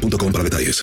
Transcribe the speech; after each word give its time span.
para 0.00 0.44
detalles. 0.44 0.82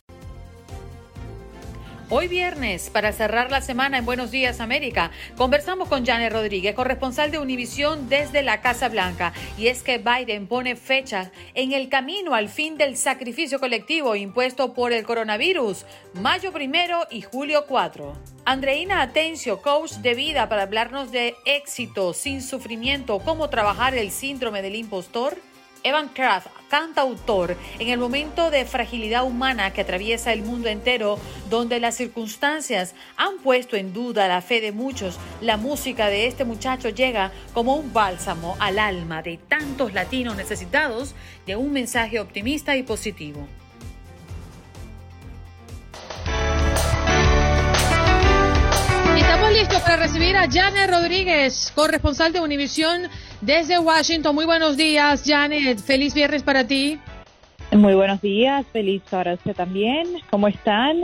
Hoy 2.10 2.30
viernes, 2.30 2.89
para 2.89 3.12
cerrar 3.12 3.52
la 3.52 3.60
semana 3.60 3.98
en 3.98 4.06
Buenos 4.06 4.32
Días 4.32 4.62
América, 4.62 5.12
conversamos 5.36 5.89
con 5.89 6.06
Janet 6.06 6.32
Rodríguez, 6.32 6.74
corresponsal 6.74 7.32
de 7.32 7.39
Univisión 7.39 8.08
desde 8.08 8.44
la 8.44 8.61
Casa 8.61 8.88
Blanca. 8.88 9.34
Y 9.58 9.68
es 9.68 9.84
que 9.84 9.98
Biden 9.98 10.48
pone 10.48 10.78
fechas 10.78 11.32
en 11.54 11.74
el 11.74 11.89
camino 11.89 12.34
al 12.34 12.48
fin 12.48 12.78
del 12.78 12.96
sacrificio 12.96 13.60
colectivo 13.60 14.16
impuesto 14.16 14.74
por 14.74 14.94
el 14.94 15.04
coronavirus, 15.04 15.86
mayo 16.14 16.54
primero 16.54 17.02
y 17.11 17.24
julio 17.24 17.66
4. 17.68 18.14
Andreina 18.46 19.02
Atencio, 19.02 19.61
coach 19.61 19.96
de 19.96 20.14
vida, 20.14 20.47
para 20.47 20.61
hablarnos 20.61 21.11
de 21.11 21.36
éxito 21.44 22.14
sin 22.14 22.42
sufrimiento, 22.42 23.20
cómo 23.20 23.50
trabajar 23.50 23.96
el 23.96 24.11
síndrome 24.11 24.61
del 24.61 24.75
impostor. 24.75 25.38
Evan 25.84 26.10
Kraft, 26.10 26.48
cantautor, 26.70 27.56
en 27.80 27.90
el 27.90 28.00
momento 28.00 28.52
de 28.52 28.66
fragilidad 28.66 29.24
humana 29.24 29.72
que 29.74 29.82
atraviesa 29.82 30.34
el 30.34 30.42
mundo 30.42 30.70
entero, 30.70 31.20
donde 31.50 31.80
las 31.80 31.96
circunstancias 31.96 32.95
han 33.16 33.38
puesto 33.38 33.75
en 33.75 33.94
duda 33.94 34.28
la 34.28 34.42
fe 34.42 34.61
de 34.61 34.72
muchos, 34.72 35.19
la 35.42 35.58
música 35.58 36.08
de 36.08 36.28
este 36.28 36.45
muchacho 36.45 36.89
llega 36.89 37.31
como 37.53 37.75
un 37.75 37.94
bálsamo 37.94 38.56
al 38.59 38.80
alma 38.80 39.22
de 39.22 39.38
tantos 39.38 39.94
latinos 39.94 40.36
necesitados 40.36 41.16
de 41.45 41.56
un 41.56 41.72
mensaje 41.72 42.19
optimista 42.19 42.75
y 42.75 42.84
positivo. 42.84 43.47
Para 49.83 49.97
recibir 49.97 50.36
a 50.36 50.50
Janet 50.50 50.89
Rodríguez, 50.89 51.72
corresponsal 51.75 52.31
de 52.33 52.39
Univisión 52.39 53.03
desde 53.42 53.78
Washington. 53.78 54.34
Muy 54.34 54.45
buenos 54.45 54.75
días, 54.78 55.23
Janet. 55.25 55.80
Feliz 55.80 56.14
viernes 56.14 56.42
para 56.42 56.66
ti. 56.66 57.00
Muy 57.72 57.94
buenos 57.94 58.22
días, 58.22 58.66
feliz 58.72 59.02
para 59.09 59.34
usted 59.34 59.56
también. 59.56 60.08
¿Cómo 60.31 60.47
están? 60.47 61.02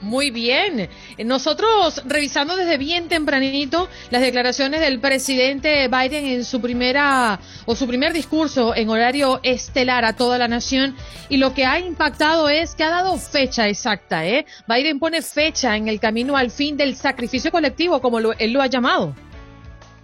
Muy 0.00 0.30
bien. 0.30 0.88
Nosotros 1.18 2.02
revisando 2.06 2.56
desde 2.56 2.78
bien 2.78 3.08
tempranito 3.08 3.88
las 4.10 4.22
declaraciones 4.22 4.80
del 4.80 4.98
presidente 4.98 5.88
Biden 5.88 6.24
en 6.24 6.44
su 6.44 6.60
primera 6.60 7.38
o 7.66 7.76
su 7.76 7.86
primer 7.86 8.14
discurso 8.14 8.74
en 8.74 8.88
horario 8.88 9.40
estelar 9.42 10.06
a 10.06 10.14
toda 10.14 10.38
la 10.38 10.48
nación 10.48 10.96
y 11.28 11.36
lo 11.36 11.52
que 11.52 11.66
ha 11.66 11.78
impactado 11.78 12.48
es 12.48 12.74
que 12.74 12.84
ha 12.84 12.90
dado 12.90 13.18
fecha 13.18 13.68
exacta, 13.68 14.26
¿eh? 14.26 14.46
Biden 14.66 14.98
pone 14.98 15.20
fecha 15.20 15.76
en 15.76 15.88
el 15.88 16.00
camino 16.00 16.36
al 16.36 16.50
fin 16.50 16.76
del 16.76 16.96
sacrificio 16.96 17.50
colectivo 17.50 18.00
como 18.00 18.18
él 18.18 18.52
lo 18.52 18.62
ha 18.62 18.66
llamado. 18.66 19.14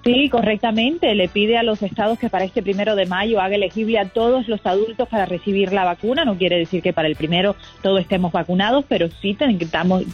Sí, 0.06 0.28
correctamente. 0.28 1.12
Le 1.16 1.26
pide 1.26 1.58
a 1.58 1.64
los 1.64 1.82
estados 1.82 2.16
que 2.16 2.30
para 2.30 2.44
este 2.44 2.62
primero 2.62 2.94
de 2.94 3.06
mayo 3.06 3.40
haga 3.40 3.56
elegible 3.56 3.98
a 3.98 4.08
todos 4.08 4.46
los 4.46 4.64
adultos 4.64 5.08
para 5.08 5.26
recibir 5.26 5.72
la 5.72 5.84
vacuna. 5.84 6.24
No 6.24 6.38
quiere 6.38 6.58
decir 6.58 6.80
que 6.80 6.92
para 6.92 7.08
el 7.08 7.16
primero 7.16 7.56
todos 7.82 8.00
estemos 8.00 8.30
vacunados, 8.30 8.84
pero 8.88 9.08
sí 9.20 9.36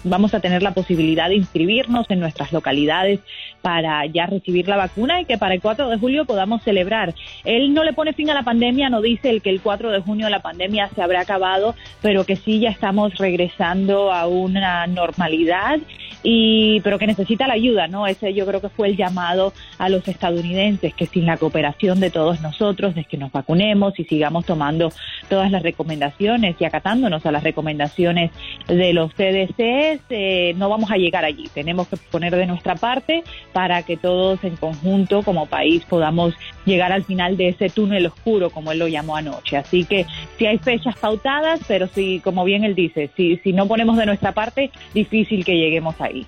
vamos 0.05 0.33
a 0.33 0.41
tener 0.41 0.63
la 0.63 0.73
posibilidad 0.73 1.29
de 1.29 1.35
inscribirnos 1.35 2.07
en 2.09 2.21
nuestras 2.21 2.55
localidades 2.55 3.21
para 3.61 4.07
ya 4.07 4.25
recibir 4.25 4.67
la 4.67 4.79
vacuna 4.79 5.21
y 5.21 5.27
que 5.27 5.37
para 5.37 5.55
el 5.55 5.61
4 5.61 5.91
de 5.91 5.99
julio 5.99 6.25
podamos 6.25 6.63
celebrar. 6.63 7.15
Él 7.45 7.75
no 7.75 7.85
le 7.85 7.93
pone 7.93 8.15
fin 8.15 8.31
a 8.31 8.35
la 8.35 8.45
pandemia, 8.45 8.89
no 8.89 9.03
dice 9.03 9.29
el 9.29 9.43
que 9.43 9.51
el 9.51 9.61
4 9.61 9.91
de 9.91 10.01
junio 10.01 10.31
la 10.31 10.41
pandemia 10.41 10.89
se 10.95 11.03
habrá 11.03 11.21
acabado, 11.21 11.75
pero 12.01 12.25
que 12.25 12.37
sí 12.37 12.61
ya 12.61 12.71
estamos 12.71 13.19
regresando 13.19 14.11
a 14.11 14.27
una 14.27 14.87
normalidad 14.87 15.81
y 16.23 16.81
pero 16.81 16.99
que 16.99 17.07
necesita 17.07 17.47
la 17.47 17.55
ayuda, 17.55 17.89
¿no? 17.89 18.07
Ese 18.07 18.33
yo 18.33 18.47
creo 18.47 18.61
que 18.61 18.69
fue 18.69 18.89
el 18.89 18.97
llamado 18.97 19.53
a 19.83 19.89
los 19.89 20.07
estadounidenses 20.07 20.95
que 20.95 21.07
sin 21.07 21.27
la 21.27 21.39
cooperación 21.39 21.99
de 21.99 22.09
todos 22.09 22.41
nosotros, 22.41 22.95
de 22.95 23.03
que 23.03 23.17
nos 23.17 23.33
vacunemos 23.33 23.99
y 23.99 24.05
sigamos 24.05 24.47
tomando 24.47 24.93
todas 25.29 25.51
las 25.51 25.65
recomendaciones 25.65 26.55
y 26.61 26.65
acatándonos 26.65 27.27
a 27.27 27.33
las 27.33 27.43
recomendaciones 27.43 28.31
de 28.69 28.93
los 28.93 29.13
CDC, 29.15 30.01
eh, 30.09 30.55
no 30.57 30.69
vamos 30.69 30.93
a 30.93 30.99
llegar 30.99 31.25
allí. 31.25 31.51
Tenemos 31.53 31.89
que 31.89 31.97
poner 31.97 32.37
de 32.37 32.47
nuestra 32.47 32.77
parte 32.77 33.25
para 33.53 33.83
que 33.83 33.97
todos 33.97 34.45
en 34.45 34.55
conjunto 34.55 35.25
como 35.25 35.47
país 35.47 35.85
podamos 35.85 36.33
llegar 36.65 36.93
al 36.93 37.03
final 37.03 37.37
de 37.37 37.49
ese 37.49 37.69
túnel 37.69 38.07
oscuro, 38.07 38.51
como 38.51 38.71
él 38.71 38.79
lo 38.79 38.87
llamó 38.87 39.17
anoche. 39.17 39.57
Así 39.57 39.85
que 39.85 40.07
sí 40.39 40.47
hay 40.47 40.59
fechas 40.59 40.95
pautadas, 40.97 41.59
pero 41.67 41.89
sí, 41.89 42.21
como 42.23 42.45
bien 42.45 42.63
él 42.63 42.77
dice, 42.77 43.11
si, 43.17 43.39
si 43.39 43.53
no 43.53 43.67
ponemos 43.67 43.97
de 43.97 44.07
nuestra 44.07 44.31
parte, 44.31 44.71
difícil 44.95 45.45
que 45.45 45.57
lleguemos 45.57 46.01
ahí. 46.01 46.25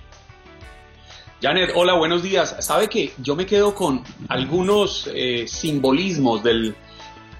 Janet, 1.41 1.71
hola, 1.75 1.93
buenos 1.93 2.23
días. 2.23 2.55
Sabe 2.59 2.87
que 2.87 3.13
yo 3.17 3.35
me 3.35 3.45
quedo 3.45 3.75
con 3.75 4.03
algunos 4.29 5.09
eh, 5.13 5.45
simbolismos 5.47 6.41
del 6.41 6.75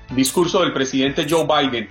discurso 0.10 0.60
del 0.60 0.74
presidente 0.74 1.26
Joe 1.30 1.46
Biden, 1.46 1.90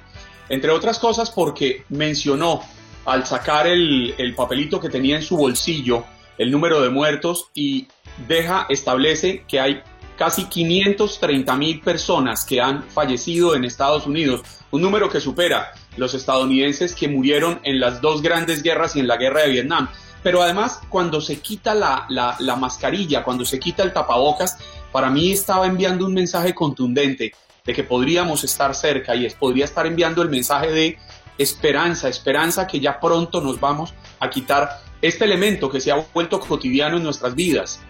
entre 0.48 0.70
otras 0.70 0.98
cosas 0.98 1.30
porque 1.30 1.84
mencionó 1.88 2.60
al 3.06 3.26
sacar 3.26 3.66
el, 3.66 4.14
el 4.18 4.34
papelito 4.34 4.78
que 4.78 4.90
tenía 4.90 5.16
en 5.16 5.22
su 5.22 5.36
bolsillo 5.36 6.04
el 6.36 6.50
número 6.50 6.82
de 6.82 6.90
muertos 6.90 7.50
y 7.54 7.88
deja, 8.28 8.66
establece 8.68 9.44
que 9.48 9.60
hay 9.60 9.82
casi 10.16 10.44
530 10.44 11.56
mil 11.56 11.80
personas 11.80 12.44
que 12.44 12.60
han 12.60 12.84
fallecido 12.84 13.56
en 13.56 13.64
Estados 13.64 14.06
Unidos, 14.06 14.42
un 14.70 14.82
número 14.82 15.08
que 15.08 15.20
supera 15.20 15.72
los 15.96 16.14
estadounidenses 16.14 16.94
que 16.94 17.08
murieron 17.08 17.60
en 17.64 17.80
las 17.80 18.00
dos 18.00 18.22
grandes 18.22 18.62
guerras 18.62 18.94
y 18.94 19.00
en 19.00 19.08
la 19.08 19.16
guerra 19.16 19.42
de 19.42 19.50
Vietnam. 19.50 19.88
Pero 20.24 20.42
además, 20.42 20.80
cuando 20.88 21.20
se 21.20 21.38
quita 21.38 21.74
la, 21.74 22.06
la, 22.08 22.56
mascarilla, 22.56 23.22
cuando 23.22 23.44
se 23.44 23.60
quita 23.60 23.82
el 23.82 23.92
tapabocas, 23.92 24.56
para 24.90 25.10
mí 25.10 25.30
estaba 25.30 25.66
enviando 25.66 26.06
un 26.06 26.14
mensaje 26.14 26.54
contundente 26.54 27.34
de 27.62 27.74
que 27.74 27.84
podríamos 27.84 28.42
estar 28.42 28.74
cerca 28.74 29.14
y 29.14 29.28
podría 29.30 29.66
estar 29.66 29.86
enviando 29.86 30.22
el 30.22 30.30
mensaje 30.30 30.72
de 30.72 30.98
esperanza, 31.36 32.08
esperanza 32.08 32.66
que 32.66 32.80
ya 32.80 32.98
pronto 32.98 33.42
nos 33.42 33.60
vamos 33.60 33.92
a 34.18 34.30
quitar 34.30 34.80
este 35.02 35.26
elemento 35.26 35.68
que 35.68 35.78
se 35.78 35.92
ha 35.92 36.02
vuelto 36.14 36.40
cotidiano 36.40 36.96
en 36.96 37.02
nuestras 37.02 37.34
vidas. 37.34 37.80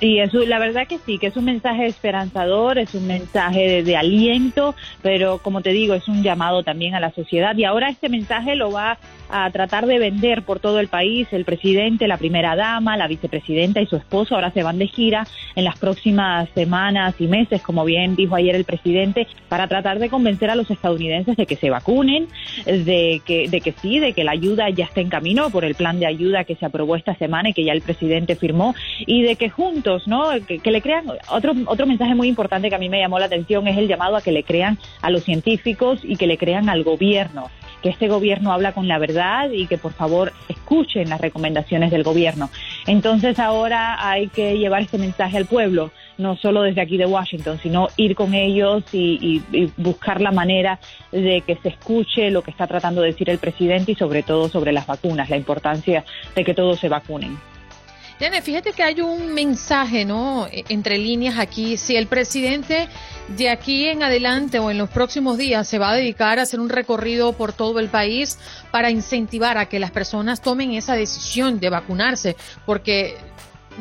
Sí, 0.00 0.18
eso, 0.18 0.38
la 0.46 0.58
verdad 0.58 0.86
que 0.86 0.98
sí, 1.04 1.18
que 1.18 1.26
es 1.26 1.36
un 1.36 1.44
mensaje 1.44 1.84
esperanzador, 1.84 2.78
es 2.78 2.94
un 2.94 3.06
mensaje 3.06 3.82
de, 3.82 3.96
aliento, 3.98 4.74
pero 5.02 5.38
como 5.38 5.60
te 5.60 5.72
digo, 5.72 5.92
es 5.92 6.08
un 6.08 6.22
llamado 6.22 6.62
también 6.62 6.94
a 6.94 7.00
la 7.00 7.10
sociedad. 7.10 7.54
Y 7.54 7.64
ahora 7.64 7.90
este 7.90 8.08
mensaje 8.08 8.56
lo 8.56 8.72
va 8.72 8.96
a 9.28 9.50
tratar 9.50 9.86
de 9.86 9.98
vender 9.98 10.42
por 10.42 10.58
todo 10.58 10.80
el 10.80 10.88
país. 10.88 11.28
El 11.32 11.44
presidente, 11.44 12.08
la 12.08 12.16
primera 12.16 12.56
dama, 12.56 12.96
la 12.96 13.08
vicepresidenta 13.08 13.82
y 13.82 13.86
su 13.86 13.96
esposo 13.96 14.34
ahora 14.34 14.50
se 14.52 14.62
van 14.62 14.78
de 14.78 14.86
gira 14.86 15.26
en 15.54 15.64
las 15.64 15.78
próximas 15.78 16.48
semanas 16.54 17.14
y 17.18 17.26
meses, 17.26 17.60
como 17.60 17.84
bien 17.84 18.16
dijo 18.16 18.34
ayer 18.36 18.56
el 18.56 18.64
presidente, 18.64 19.26
para 19.50 19.68
tratar 19.68 19.98
de 19.98 20.08
convencer 20.08 20.48
a 20.48 20.54
los 20.54 20.70
estadounidenses 20.70 21.36
de 21.36 21.44
que 21.44 21.56
se 21.56 21.68
vacunen, 21.68 22.26
de 22.64 23.20
que, 23.26 23.50
de 23.50 23.60
que 23.60 23.72
sí, 23.72 23.98
de 23.98 24.14
que 24.14 24.24
la 24.24 24.32
ayuda 24.32 24.70
ya 24.70 24.86
está 24.86 25.02
en 25.02 25.10
camino 25.10 25.50
por 25.50 25.66
el 25.66 25.74
plan 25.74 26.00
de 26.00 26.06
ayuda 26.06 26.44
que 26.44 26.56
se 26.56 26.64
aprobó 26.64 26.96
esta 26.96 27.14
semana 27.16 27.50
y 27.50 27.52
que 27.52 27.64
ya 27.64 27.72
el 27.72 27.82
presidente 27.82 28.34
firmó, 28.34 28.74
y 29.06 29.22
de 29.22 29.36
que 29.36 29.50
juntos 29.50 29.89
¿no? 30.06 30.30
Que, 30.46 30.70
le 30.70 30.82
crean, 30.82 31.04
otro, 31.30 31.52
otro 31.66 31.86
mensaje 31.86 32.14
muy 32.14 32.28
importante 32.28 32.68
que 32.68 32.74
a 32.74 32.78
mí 32.78 32.88
me 32.88 33.00
llamó 33.00 33.18
la 33.18 33.26
atención 33.26 33.66
es 33.68 33.76
el 33.76 33.88
llamado 33.88 34.16
a 34.16 34.22
que 34.22 34.32
le 34.32 34.44
crean 34.44 34.78
a 35.02 35.10
los 35.10 35.24
científicos 35.24 36.00
y 36.02 36.16
que 36.16 36.26
le 36.26 36.38
crean 36.38 36.68
al 36.68 36.84
gobierno, 36.84 37.50
que 37.82 37.88
este 37.88 38.08
gobierno 38.08 38.52
habla 38.52 38.72
con 38.72 38.88
la 38.88 38.98
verdad 38.98 39.50
y 39.50 39.66
que 39.66 39.78
por 39.78 39.92
favor 39.92 40.32
escuchen 40.48 41.08
las 41.08 41.20
recomendaciones 41.20 41.90
del 41.90 42.02
gobierno. 42.02 42.50
Entonces 42.86 43.38
ahora 43.38 44.08
hay 44.08 44.28
que 44.28 44.58
llevar 44.58 44.82
este 44.82 44.98
mensaje 44.98 45.36
al 45.36 45.46
pueblo, 45.46 45.90
no 46.18 46.36
solo 46.36 46.62
desde 46.62 46.82
aquí 46.82 46.96
de 46.96 47.06
Washington, 47.06 47.58
sino 47.62 47.88
ir 47.96 48.14
con 48.14 48.34
ellos 48.34 48.84
y, 48.92 49.42
y 49.52 49.72
buscar 49.76 50.20
la 50.20 50.30
manera 50.30 50.78
de 51.10 51.42
que 51.46 51.56
se 51.56 51.70
escuche 51.70 52.30
lo 52.30 52.42
que 52.42 52.50
está 52.50 52.66
tratando 52.66 53.00
de 53.00 53.08
decir 53.08 53.30
el 53.30 53.38
presidente 53.38 53.92
y 53.92 53.94
sobre 53.94 54.22
todo 54.22 54.48
sobre 54.48 54.72
las 54.72 54.86
vacunas, 54.86 55.30
la 55.30 55.36
importancia 55.36 56.04
de 56.34 56.44
que 56.44 56.54
todos 56.54 56.78
se 56.78 56.88
vacunen. 56.88 57.49
Tiene, 58.20 58.42
fíjate 58.42 58.74
que 58.74 58.82
hay 58.82 59.00
un 59.00 59.32
mensaje, 59.32 60.04
¿no? 60.04 60.46
E, 60.48 60.66
entre 60.68 60.98
líneas 60.98 61.38
aquí. 61.38 61.78
Si 61.78 61.96
el 61.96 62.06
presidente 62.06 62.86
de 63.28 63.48
aquí 63.48 63.86
en 63.86 64.02
adelante 64.02 64.58
o 64.58 64.70
en 64.70 64.76
los 64.76 64.90
próximos 64.90 65.38
días 65.38 65.66
se 65.66 65.78
va 65.78 65.92
a 65.92 65.94
dedicar 65.94 66.38
a 66.38 66.42
hacer 66.42 66.60
un 66.60 66.68
recorrido 66.68 67.32
por 67.32 67.54
todo 67.54 67.80
el 67.80 67.88
país 67.88 68.38
para 68.70 68.90
incentivar 68.90 69.56
a 69.56 69.70
que 69.70 69.78
las 69.78 69.90
personas 69.90 70.42
tomen 70.42 70.74
esa 70.74 70.96
decisión 70.96 71.60
de 71.60 71.70
vacunarse, 71.70 72.36
porque 72.66 73.16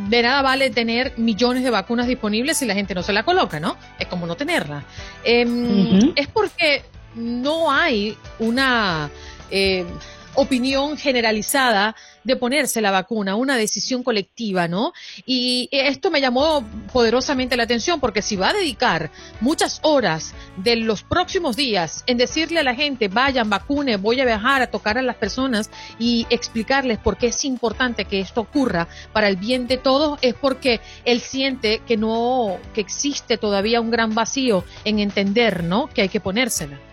de 0.08 0.24
nada 0.24 0.42
vale 0.42 0.70
tener 0.70 1.12
millones 1.18 1.62
de 1.62 1.70
vacunas 1.70 2.08
disponibles 2.08 2.56
si 2.56 2.66
la 2.66 2.76
gente 2.76 2.96
no 2.96 3.04
se 3.04 3.12
la 3.12 3.24
coloca, 3.24 3.60
¿no? 3.60 3.76
Es 4.00 4.08
como 4.08 4.26
no 4.26 4.38
tenerla. 4.38 4.86
Em, 5.22 6.14
es 6.16 6.30
porque 6.30 6.84
no 7.14 7.70
hay 7.70 8.16
una 8.40 9.10
eh, 9.52 9.86
opinión 10.36 10.98
generalizada 10.98 11.96
de 12.24 12.36
ponerse 12.36 12.81
la 12.81 12.92
vacuna, 12.92 13.36
una 13.36 13.58
decisión 13.58 14.04
colectiva, 14.04 14.68
¿no? 14.68 14.94
Y 15.26 15.70
esto 15.72 16.12
me 16.12 16.22
llamó 16.22 16.64
poderosamente 16.92 17.58
la 17.58 17.64
atención 17.64 18.00
porque 18.00 18.22
si 18.22 18.36
va 18.36 18.50
a 18.50 18.54
dedicar 18.54 19.12
muchas 19.42 19.80
horas 19.84 20.34
de 20.58 20.76
los 20.76 21.04
próximos 21.04 21.56
días 21.56 22.04
en 22.08 22.18
decirle 22.18 22.60
a 22.60 22.64
la 22.64 22.76
gente, 22.76 23.08
vayan, 23.08 23.50
vacune, 23.50 23.98
voy 23.98 24.22
a 24.22 24.26
viajar 24.26 24.62
a 24.62 24.68
tocar 24.68 24.98
a 24.98 25.02
las 25.02 25.16
personas 25.16 25.70
y 25.98 26.28
explicarles 26.30 27.00
por 27.00 27.18
qué 27.18 27.28
es 27.28 27.46
importante 27.46 28.06
que 28.06 28.20
esto 28.20 28.42
ocurra 28.42 28.88
para 29.14 29.28
el 29.28 29.38
bien 29.38 29.68
de 29.68 29.78
todos, 29.78 30.20
es 30.22 30.34
porque 30.36 30.81
él 31.06 31.22
siente 31.22 31.81
que 31.88 31.98
no, 31.98 32.58
que 32.74 32.81
existe 32.81 33.38
todavía 33.38 33.81
un 33.81 33.92
gran 33.92 34.14
vacío 34.14 34.64
en 34.86 35.00
entender, 35.00 35.64
¿no? 35.64 35.88
Que 35.88 36.04
hay 36.04 36.10
que 36.10 36.20
ponérsela. 36.20 36.89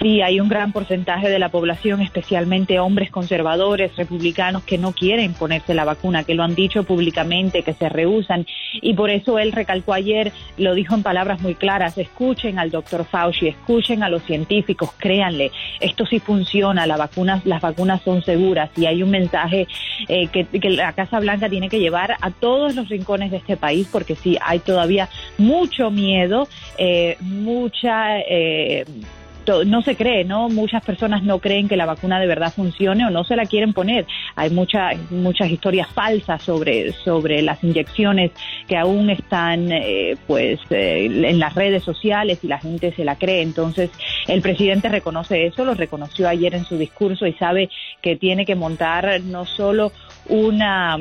Sí, 0.00 0.22
hay 0.22 0.38
un 0.38 0.48
gran 0.48 0.70
porcentaje 0.70 1.28
de 1.28 1.40
la 1.40 1.48
población, 1.48 2.00
especialmente 2.02 2.78
hombres 2.78 3.10
conservadores, 3.10 3.96
republicanos, 3.96 4.62
que 4.62 4.78
no 4.78 4.92
quieren 4.92 5.34
ponerse 5.34 5.74
la 5.74 5.84
vacuna, 5.84 6.22
que 6.22 6.36
lo 6.36 6.44
han 6.44 6.54
dicho 6.54 6.84
públicamente, 6.84 7.64
que 7.64 7.72
se 7.72 7.88
rehusan. 7.88 8.46
Y 8.74 8.94
por 8.94 9.10
eso 9.10 9.40
él 9.40 9.50
recalcó 9.50 9.92
ayer, 9.92 10.32
lo 10.56 10.74
dijo 10.74 10.94
en 10.94 11.02
palabras 11.02 11.40
muy 11.40 11.56
claras, 11.56 11.98
escuchen 11.98 12.60
al 12.60 12.70
doctor 12.70 13.04
Fauci, 13.04 13.48
escuchen 13.48 14.04
a 14.04 14.08
los 14.08 14.22
científicos, 14.22 14.92
créanle, 14.98 15.50
esto 15.80 16.06
sí 16.06 16.20
funciona, 16.20 16.86
las 16.86 16.98
vacunas, 16.98 17.44
las 17.44 17.60
vacunas 17.60 18.02
son 18.02 18.22
seguras 18.22 18.70
y 18.76 18.86
hay 18.86 19.02
un 19.02 19.10
mensaje 19.10 19.66
eh, 20.06 20.28
que, 20.28 20.46
la 20.70 20.92
Casa 20.92 21.18
Blanca 21.18 21.48
tiene 21.48 21.68
que 21.68 21.80
llevar 21.80 22.16
a 22.20 22.30
todos 22.30 22.76
los 22.76 22.88
rincones 22.88 23.32
de 23.32 23.38
este 23.38 23.56
país, 23.56 23.88
porque 23.90 24.14
sí, 24.14 24.38
hay 24.42 24.60
todavía 24.60 25.08
mucho 25.38 25.90
miedo, 25.90 26.46
eh, 26.78 27.16
mucha... 27.20 28.20
Eh, 28.20 28.84
no 29.64 29.82
se 29.82 29.96
cree, 29.96 30.24
¿no? 30.24 30.48
Muchas 30.48 30.84
personas 30.84 31.22
no 31.22 31.38
creen 31.38 31.68
que 31.68 31.76
la 31.76 31.86
vacuna 31.86 32.20
de 32.20 32.26
verdad 32.26 32.52
funcione 32.52 33.06
o 33.06 33.10
no 33.10 33.24
se 33.24 33.36
la 33.36 33.46
quieren 33.46 33.72
poner. 33.72 34.06
Hay 34.36 34.50
muchas 34.50 34.96
muchas 35.10 35.50
historias 35.50 35.88
falsas 35.88 36.42
sobre, 36.42 36.92
sobre 36.92 37.42
las 37.42 37.62
inyecciones 37.62 38.32
que 38.66 38.76
aún 38.76 39.10
están, 39.10 39.70
eh, 39.70 40.16
pues, 40.26 40.60
eh, 40.70 41.06
en 41.06 41.38
las 41.38 41.54
redes 41.54 41.82
sociales 41.82 42.38
y 42.42 42.48
la 42.48 42.58
gente 42.58 42.92
se 42.92 43.04
la 43.04 43.16
cree. 43.16 43.42
Entonces, 43.42 43.90
el 44.26 44.42
presidente 44.42 44.88
reconoce 44.88 45.46
eso, 45.46 45.64
lo 45.64 45.74
reconoció 45.74 46.28
ayer 46.28 46.54
en 46.54 46.64
su 46.64 46.76
discurso 46.76 47.26
y 47.26 47.32
sabe 47.34 47.70
que 48.00 48.16
tiene 48.16 48.44
que 48.44 48.54
montar 48.54 49.20
no 49.22 49.44
solo 49.44 49.92
una 50.28 50.98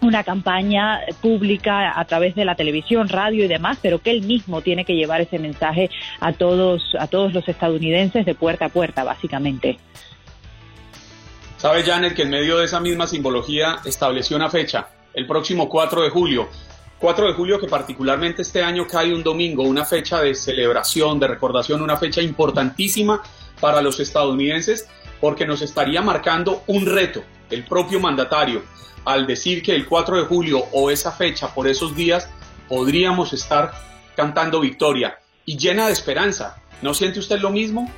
una 0.00 0.24
campaña 0.24 1.00
pública 1.20 1.98
a 1.98 2.04
través 2.04 2.34
de 2.34 2.44
la 2.44 2.54
televisión, 2.54 3.08
radio 3.08 3.44
y 3.44 3.48
demás, 3.48 3.78
pero 3.82 3.98
que 4.00 4.10
él 4.10 4.22
mismo 4.22 4.60
tiene 4.62 4.84
que 4.84 4.94
llevar 4.94 5.20
ese 5.20 5.38
mensaje 5.38 5.90
a 6.20 6.32
todos, 6.32 6.94
a 6.98 7.06
todos 7.06 7.32
los 7.32 7.48
estadounidenses 7.48 8.24
de 8.24 8.34
puerta 8.34 8.66
a 8.66 8.68
puerta, 8.68 9.04
básicamente. 9.04 9.78
Sabe 11.56 11.82
Janet 11.82 12.14
que 12.14 12.22
en 12.22 12.30
medio 12.30 12.58
de 12.58 12.66
esa 12.66 12.78
misma 12.78 13.06
simbología 13.06 13.78
estableció 13.84 14.36
una 14.36 14.48
fecha, 14.48 14.88
el 15.14 15.26
próximo 15.26 15.68
4 15.68 16.02
de 16.02 16.10
julio. 16.10 16.48
4 17.00 17.28
de 17.28 17.34
julio 17.34 17.60
que 17.60 17.66
particularmente 17.68 18.42
este 18.42 18.62
año 18.62 18.86
cae 18.86 19.12
un 19.12 19.22
domingo, 19.22 19.62
una 19.62 19.84
fecha 19.84 20.20
de 20.20 20.34
celebración, 20.34 21.18
de 21.18 21.28
recordación, 21.28 21.82
una 21.82 21.96
fecha 21.96 22.20
importantísima 22.20 23.22
para 23.60 23.82
los 23.82 24.00
estadounidenses 24.00 24.88
porque 25.20 25.46
nos 25.46 25.62
estaría 25.62 26.00
marcando 26.02 26.62
un 26.68 26.86
reto, 26.86 27.22
el 27.50 27.64
propio 27.64 28.00
mandatario 28.00 28.62
al 29.08 29.26
decir 29.26 29.62
que 29.62 29.74
el 29.74 29.86
4 29.86 30.18
de 30.18 30.24
julio 30.24 30.66
o 30.70 30.90
esa 30.90 31.10
fecha 31.10 31.54
por 31.54 31.66
esos 31.66 31.96
días 31.96 32.28
podríamos 32.68 33.32
estar 33.32 33.72
cantando 34.14 34.60
victoria 34.60 35.18
y 35.46 35.56
llena 35.56 35.86
de 35.86 35.94
esperanza. 35.94 36.62
¿No 36.82 36.92
siente 36.92 37.18
usted 37.18 37.40
lo 37.40 37.48
mismo? 37.48 37.90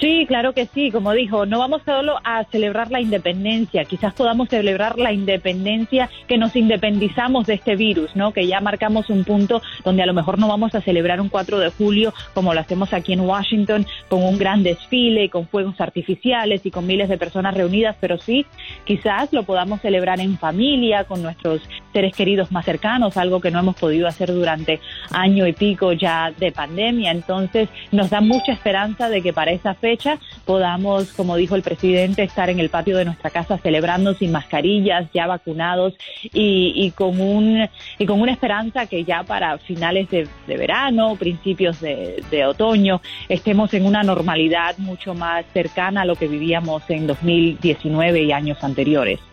Sí, 0.00 0.24
claro 0.26 0.54
que 0.54 0.64
sí, 0.64 0.90
como 0.90 1.12
dijo, 1.12 1.44
no 1.44 1.58
vamos 1.58 1.82
solo 1.84 2.18
a 2.24 2.44
celebrar 2.44 2.90
la 2.90 3.02
independencia, 3.02 3.84
quizás 3.84 4.14
podamos 4.14 4.48
celebrar 4.48 4.98
la 4.98 5.12
independencia 5.12 6.08
que 6.26 6.38
nos 6.38 6.56
independizamos 6.56 7.46
de 7.46 7.54
este 7.54 7.76
virus, 7.76 8.16
¿no? 8.16 8.32
Que 8.32 8.46
ya 8.46 8.60
marcamos 8.60 9.10
un 9.10 9.24
punto 9.24 9.60
donde 9.84 10.02
a 10.02 10.06
lo 10.06 10.14
mejor 10.14 10.38
no 10.38 10.48
vamos 10.48 10.74
a 10.74 10.80
celebrar 10.80 11.20
un 11.20 11.28
4 11.28 11.58
de 11.58 11.70
julio 11.70 12.14
como 12.32 12.54
lo 12.54 12.60
hacemos 12.60 12.94
aquí 12.94 13.12
en 13.12 13.20
Washington 13.20 13.86
con 14.08 14.22
un 14.22 14.38
gran 14.38 14.62
desfile, 14.62 15.28
con 15.28 15.46
fuegos 15.46 15.78
artificiales 15.82 16.64
y 16.64 16.70
con 16.70 16.86
miles 16.86 17.10
de 17.10 17.18
personas 17.18 17.54
reunidas, 17.54 17.94
pero 18.00 18.16
sí, 18.16 18.46
quizás 18.86 19.30
lo 19.34 19.42
podamos 19.42 19.82
celebrar 19.82 20.18
en 20.20 20.38
familia, 20.38 21.04
con 21.04 21.22
nuestros 21.22 21.60
seres 21.92 22.14
queridos 22.14 22.52
más 22.52 22.64
cercanos, 22.64 23.16
algo 23.16 23.40
que 23.40 23.50
no 23.50 23.58
hemos 23.58 23.76
podido 23.76 24.06
hacer 24.06 24.32
durante 24.32 24.80
año 25.10 25.46
y 25.46 25.52
pico 25.52 25.92
ya 25.92 26.32
de 26.38 26.52
pandemia. 26.52 27.10
Entonces, 27.10 27.68
nos 27.92 28.10
da 28.10 28.20
mucha 28.20 28.52
esperanza 28.52 29.08
de 29.08 29.22
que 29.22 29.32
para 29.32 29.52
esa 29.52 29.74
fecha 29.74 30.18
podamos, 30.44 31.12
como 31.12 31.36
dijo 31.36 31.54
el 31.54 31.62
presidente, 31.62 32.22
estar 32.22 32.50
en 32.50 32.60
el 32.60 32.70
patio 32.70 32.96
de 32.96 33.04
nuestra 33.04 33.30
casa 33.30 33.58
celebrando 33.58 34.14
sin 34.14 34.32
mascarillas, 34.32 35.08
ya 35.12 35.26
vacunados 35.26 35.94
y, 36.22 36.90
con, 36.92 37.20
un, 37.20 37.68
y 37.98 38.06
con 38.06 38.20
una 38.20 38.32
esperanza 38.32 38.86
que 38.86 39.04
ya 39.04 39.22
para 39.24 39.58
finales 39.58 40.08
de, 40.10 40.28
verano, 40.46 41.16
principios 41.16 41.80
de, 41.80 42.22
de 42.30 42.44
otoño, 42.44 43.00
estemos 43.28 43.72
en 43.74 43.86
una 43.86 44.02
normalidad 44.02 44.76
mucho 44.78 45.14
más 45.14 45.44
cercana 45.52 46.02
a 46.02 46.04
lo 46.04 46.16
que 46.16 46.28
vivíamos 46.28 46.82
en 46.88 47.06
2019 47.06 48.22
y 48.22 48.32
años 48.32 48.62
anteriores. 48.62 49.29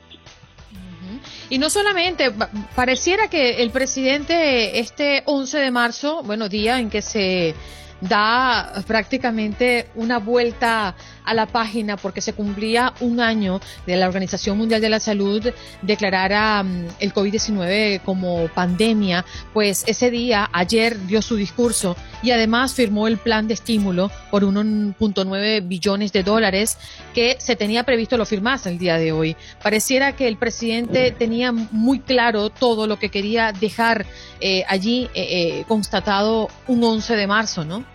Y 1.50 1.60
no 1.60 1.70
solamente, 1.70 2.34
pareciera 2.76 3.30
que 3.30 3.62
el 3.62 3.72
presidente 3.72 4.80
este 4.80 5.24
11 5.26 5.60
de 5.60 5.72
marzo, 5.72 6.22
bueno, 6.24 6.50
día 6.50 6.80
en 6.80 6.90
que 6.90 7.02
se 7.02 7.56
da 8.02 8.74
prácticamente 8.86 9.90
una 9.96 10.20
vuelta 10.20 10.96
a 11.28 11.34
la 11.34 11.46
página 11.46 11.98
porque 11.98 12.22
se 12.22 12.34
cumplía 12.34 12.94
un 13.02 13.20
año 13.20 13.60
de 13.86 13.98
la 13.98 14.08
Organización 14.08 14.58
Mundial 14.58 14.82
de 14.82 14.90
la 14.90 15.00
Salud 15.00 15.46
declarara 15.82 16.64
mm, 16.64 16.88
el 17.00 17.14
COVID-19 17.14 18.02
como 18.04 18.48
pandemia, 18.48 19.26
pues 19.54 19.84
ese 19.88 20.10
día, 20.10 20.50
ayer, 20.54 21.06
dio 21.06 21.22
su 21.22 21.36
discurso 21.36 21.96
y 22.24 22.32
además 22.32 22.74
firmó 22.74 23.08
el 23.08 23.18
plan 23.18 23.48
de 23.48 23.54
estímulo 23.54 24.10
por 24.32 24.44
1.9 24.44 25.68
billones 25.68 26.12
de 26.14 26.24
dólares 26.24 26.78
que 27.14 27.38
se 27.40 27.56
tenía 27.56 27.84
previsto 27.84 28.18
lo 28.18 28.26
firmase 28.26 28.70
el 28.70 28.78
día 28.78 28.98
de 28.98 29.12
hoy. 29.12 29.36
Pareciera 29.62 30.16
que 30.16 30.28
el 30.28 30.38
presidente 30.38 31.12
tenía 31.12 31.52
muy 31.52 32.00
claro 32.00 32.50
todo 32.50 32.88
lo 32.88 32.98
que 33.00 33.10
quería 33.10 33.52
dejar 33.52 34.06
eh, 34.40 34.64
allí 34.68 35.10
eh, 35.14 35.60
eh, 35.60 35.66
constatado 35.68 36.50
un 36.68 36.84
11 36.84 37.16
de 37.16 37.28
marzo, 37.28 37.66
¿no? 37.66 37.86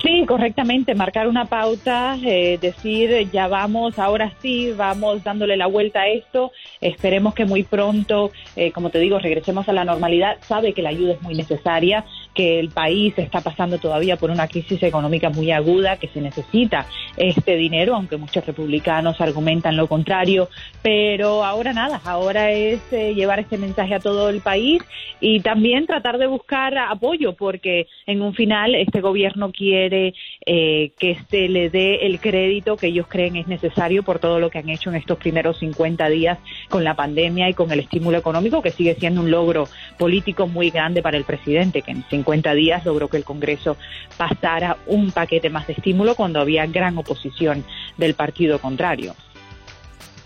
Sí, 0.00 0.24
correctamente, 0.26 0.94
marcar 0.94 1.26
una 1.26 1.46
pauta, 1.46 2.16
eh, 2.24 2.56
decir 2.60 3.28
ya 3.32 3.48
vamos, 3.48 3.98
ahora 3.98 4.32
sí, 4.40 4.72
vamos 4.76 5.24
dándole 5.24 5.56
la 5.56 5.66
vuelta 5.66 6.02
a 6.02 6.08
esto, 6.08 6.52
esperemos 6.80 7.34
que 7.34 7.46
muy 7.46 7.64
pronto, 7.64 8.30
eh, 8.54 8.70
como 8.70 8.90
te 8.90 9.00
digo, 9.00 9.18
regresemos 9.18 9.68
a 9.68 9.72
la 9.72 9.84
normalidad, 9.84 10.38
sabe 10.42 10.72
que 10.72 10.82
la 10.82 10.90
ayuda 10.90 11.14
es 11.14 11.22
muy 11.22 11.34
necesaria, 11.34 12.04
que 12.38 12.60
el 12.60 12.68
país 12.68 13.14
está 13.16 13.40
pasando 13.40 13.78
todavía 13.78 14.16
por 14.16 14.30
una 14.30 14.46
crisis 14.46 14.80
económica 14.84 15.28
muy 15.28 15.50
aguda, 15.50 15.96
que 15.96 16.06
se 16.06 16.20
necesita 16.20 16.86
este 17.16 17.56
dinero, 17.56 17.96
aunque 17.96 18.16
muchos 18.16 18.46
republicanos 18.46 19.20
argumentan 19.20 19.76
lo 19.76 19.88
contrario, 19.88 20.48
pero 20.80 21.44
ahora 21.44 21.72
nada, 21.72 22.00
ahora 22.04 22.52
es 22.52 22.80
eh, 22.92 23.12
llevar 23.12 23.40
este 23.40 23.58
mensaje 23.58 23.92
a 23.92 23.98
todo 23.98 24.28
el 24.28 24.40
país 24.40 24.80
y 25.18 25.40
también 25.40 25.86
tratar 25.86 26.18
de 26.18 26.28
buscar 26.28 26.78
apoyo, 26.78 27.32
porque 27.32 27.88
en 28.06 28.22
un 28.22 28.34
final 28.34 28.76
este 28.76 29.00
gobierno 29.00 29.50
quiere 29.50 30.14
eh, 30.46 30.92
que 30.96 31.18
se 31.28 31.48
le 31.48 31.70
dé 31.70 32.06
el 32.06 32.20
crédito 32.20 32.76
que 32.76 32.86
ellos 32.86 33.08
creen 33.08 33.34
es 33.34 33.48
necesario 33.48 34.04
por 34.04 34.20
todo 34.20 34.38
lo 34.38 34.48
que 34.48 34.58
han 34.58 34.68
hecho 34.68 34.90
en 34.90 34.96
estos 34.96 35.18
primeros 35.18 35.58
50 35.58 36.08
días 36.08 36.38
con 36.68 36.84
la 36.84 36.94
pandemia 36.94 37.48
y 37.48 37.54
con 37.54 37.72
el 37.72 37.80
estímulo 37.80 38.16
económico, 38.16 38.62
que 38.62 38.70
sigue 38.70 38.94
siendo 38.94 39.22
un 39.22 39.32
logro 39.32 39.66
político 39.98 40.46
muy 40.46 40.70
grande 40.70 41.02
para 41.02 41.16
el 41.16 41.24
presidente, 41.24 41.82
que 41.82 41.90
en 41.90 42.04
50 42.04 42.27
días 42.54 42.84
logró 42.84 43.08
que 43.08 43.16
el 43.16 43.24
Congreso 43.24 43.76
pasara 44.16 44.78
un 44.86 45.10
paquete 45.10 45.50
más 45.50 45.66
de 45.66 45.74
estímulo 45.74 46.14
cuando 46.14 46.40
había 46.40 46.66
gran 46.66 46.96
oposición 46.98 47.64
del 47.96 48.14
partido 48.14 48.58
contrario. 48.58 49.14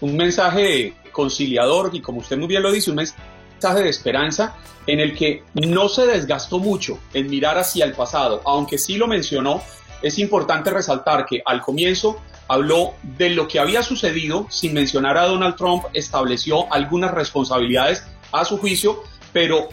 Un 0.00 0.16
mensaje 0.16 0.94
conciliador 1.12 1.90
y 1.92 2.00
como 2.00 2.20
usted 2.20 2.36
muy 2.36 2.48
bien 2.48 2.62
lo 2.62 2.72
dice, 2.72 2.90
un 2.90 2.96
mensaje 2.96 3.82
de 3.82 3.88
esperanza 3.88 4.56
en 4.86 4.98
el 4.98 5.14
que 5.14 5.44
no 5.54 5.88
se 5.88 6.06
desgastó 6.06 6.58
mucho 6.58 6.98
en 7.14 7.30
mirar 7.30 7.56
hacia 7.58 7.84
el 7.84 7.92
pasado, 7.92 8.42
aunque 8.44 8.78
sí 8.78 8.96
lo 8.96 9.06
mencionó, 9.06 9.62
es 10.02 10.18
importante 10.18 10.70
resaltar 10.70 11.26
que 11.26 11.42
al 11.44 11.60
comienzo 11.60 12.20
habló 12.48 12.94
de 13.16 13.30
lo 13.30 13.46
que 13.46 13.60
había 13.60 13.82
sucedido 13.82 14.46
sin 14.50 14.74
mencionar 14.74 15.16
a 15.16 15.26
Donald 15.26 15.54
Trump, 15.54 15.84
estableció 15.94 16.72
algunas 16.72 17.12
responsabilidades 17.12 18.04
a 18.32 18.44
su 18.44 18.58
juicio, 18.58 19.04
pero 19.32 19.68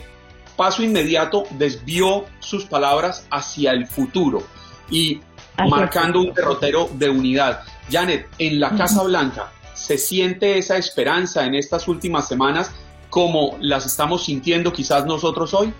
paso 0.59 0.83
inmediato 0.83 1.45
desvió 1.51 2.25
sus 2.41 2.65
palabras 2.65 3.25
hacia 3.31 3.71
el 3.71 3.87
futuro 3.87 4.43
y 4.91 5.21
marcando 5.69 6.19
un 6.19 6.33
derrotero 6.33 6.89
de 6.95 7.09
unidad. 7.09 7.61
Janet, 7.89 8.27
en 8.39 8.59
la 8.59 8.75
Casa 8.75 9.03
Blanca, 9.03 9.53
¿se 9.73 9.97
siente 9.97 10.57
esa 10.57 10.75
esperanza 10.75 11.45
en 11.45 11.55
estas 11.55 11.87
últimas 11.87 12.27
semanas 12.27 12.71
como 13.09 13.57
las 13.61 13.85
estamos 13.85 14.25
sintiendo 14.25 14.73
quizás 14.73 15.05
nosotros 15.05 15.53
hoy? 15.53 15.73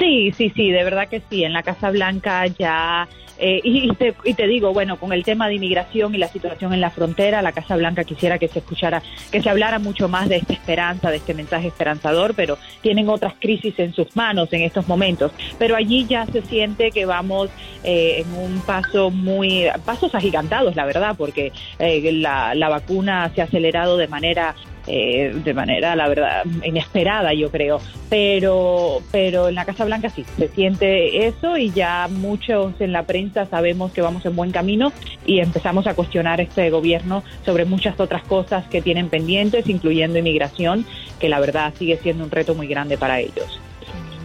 Sí, 0.00 0.32
sí, 0.32 0.50
sí, 0.56 0.70
de 0.70 0.82
verdad 0.82 1.08
que 1.08 1.22
sí. 1.30 1.44
En 1.44 1.52
la 1.52 1.62
Casa 1.62 1.90
Blanca 1.90 2.46
ya 2.46 3.06
eh, 3.38 3.60
y, 3.64 3.88
te, 3.94 4.14
y, 4.24 4.34
te, 4.34 4.46
digo, 4.46 4.72
bueno, 4.74 4.98
con 4.98 5.12
el 5.14 5.24
tema 5.24 5.48
de 5.48 5.54
inmigración 5.54 6.14
y 6.14 6.18
la 6.18 6.28
situación 6.28 6.74
en 6.74 6.80
la 6.80 6.90
frontera, 6.90 7.40
la 7.40 7.52
Casa 7.52 7.74
Blanca 7.76 8.04
quisiera 8.04 8.38
que 8.38 8.48
se 8.48 8.58
escuchara, 8.58 9.02
que 9.32 9.42
se 9.42 9.48
hablara 9.48 9.78
mucho 9.78 10.08
más 10.08 10.28
de 10.28 10.36
esta 10.36 10.52
esperanza, 10.52 11.10
de 11.10 11.16
este 11.16 11.32
mensaje 11.32 11.68
esperanzador, 11.68 12.34
pero 12.34 12.58
tienen 12.82 13.08
otras 13.08 13.34
crisis 13.40 13.78
en 13.78 13.94
sus 13.94 14.14
manos 14.14 14.52
en 14.52 14.62
estos 14.62 14.88
momentos. 14.88 15.32
Pero 15.58 15.74
allí 15.74 16.06
ya 16.06 16.26
se 16.26 16.42
siente 16.42 16.90
que 16.90 17.06
vamos 17.06 17.48
eh, 17.82 18.24
en 18.24 18.32
un 18.34 18.60
paso 18.60 19.10
muy, 19.10 19.66
pasos 19.86 20.14
agigantados, 20.14 20.76
la 20.76 20.84
verdad, 20.84 21.14
porque 21.16 21.52
eh, 21.78 22.12
la, 22.12 22.54
la 22.54 22.68
vacuna 22.68 23.30
se 23.34 23.40
ha 23.40 23.44
acelerado 23.44 23.96
de 23.96 24.08
manera 24.08 24.54
eh, 24.92 25.32
de 25.44 25.54
manera, 25.54 25.94
la 25.94 26.08
verdad, 26.08 26.44
inesperada, 26.64 27.32
yo 27.32 27.48
creo. 27.50 27.80
Pero, 28.08 29.02
pero 29.12 29.48
en 29.48 29.54
la 29.54 29.64
Casa 29.64 29.84
Blanca 29.84 30.10
sí, 30.10 30.24
se 30.36 30.48
siente 30.48 31.28
eso 31.28 31.56
y 31.56 31.70
ya 31.70 32.08
muchos 32.10 32.74
en 32.80 32.92
la 32.92 33.04
prensa 33.04 33.46
sabemos 33.46 33.92
que 33.92 34.02
vamos 34.02 34.26
en 34.26 34.34
buen 34.34 34.50
camino 34.50 34.92
y 35.24 35.38
empezamos 35.38 35.86
a 35.86 35.94
cuestionar 35.94 36.40
este 36.40 36.70
gobierno 36.70 37.22
sobre 37.46 37.64
muchas 37.66 38.00
otras 38.00 38.24
cosas 38.24 38.66
que 38.66 38.82
tienen 38.82 39.08
pendientes, 39.08 39.68
incluyendo 39.68 40.18
inmigración, 40.18 40.84
que 41.20 41.28
la 41.28 41.38
verdad 41.38 41.72
sigue 41.78 41.96
siendo 41.98 42.24
un 42.24 42.30
reto 42.32 42.56
muy 42.56 42.66
grande 42.66 42.98
para 42.98 43.20
ellos. 43.20 43.60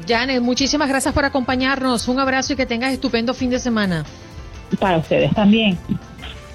Janet, 0.07 0.41
muchísimas 0.41 0.89
gracias 0.89 1.13
por 1.13 1.25
acompañarnos. 1.25 2.07
Un 2.07 2.19
abrazo 2.19 2.53
y 2.53 2.55
que 2.55 2.65
tengas 2.65 2.91
estupendo 2.91 3.35
fin 3.35 3.51
de 3.51 3.59
semana. 3.59 4.03
Para 4.79 4.97
ustedes 4.97 5.31
también. 5.35 5.77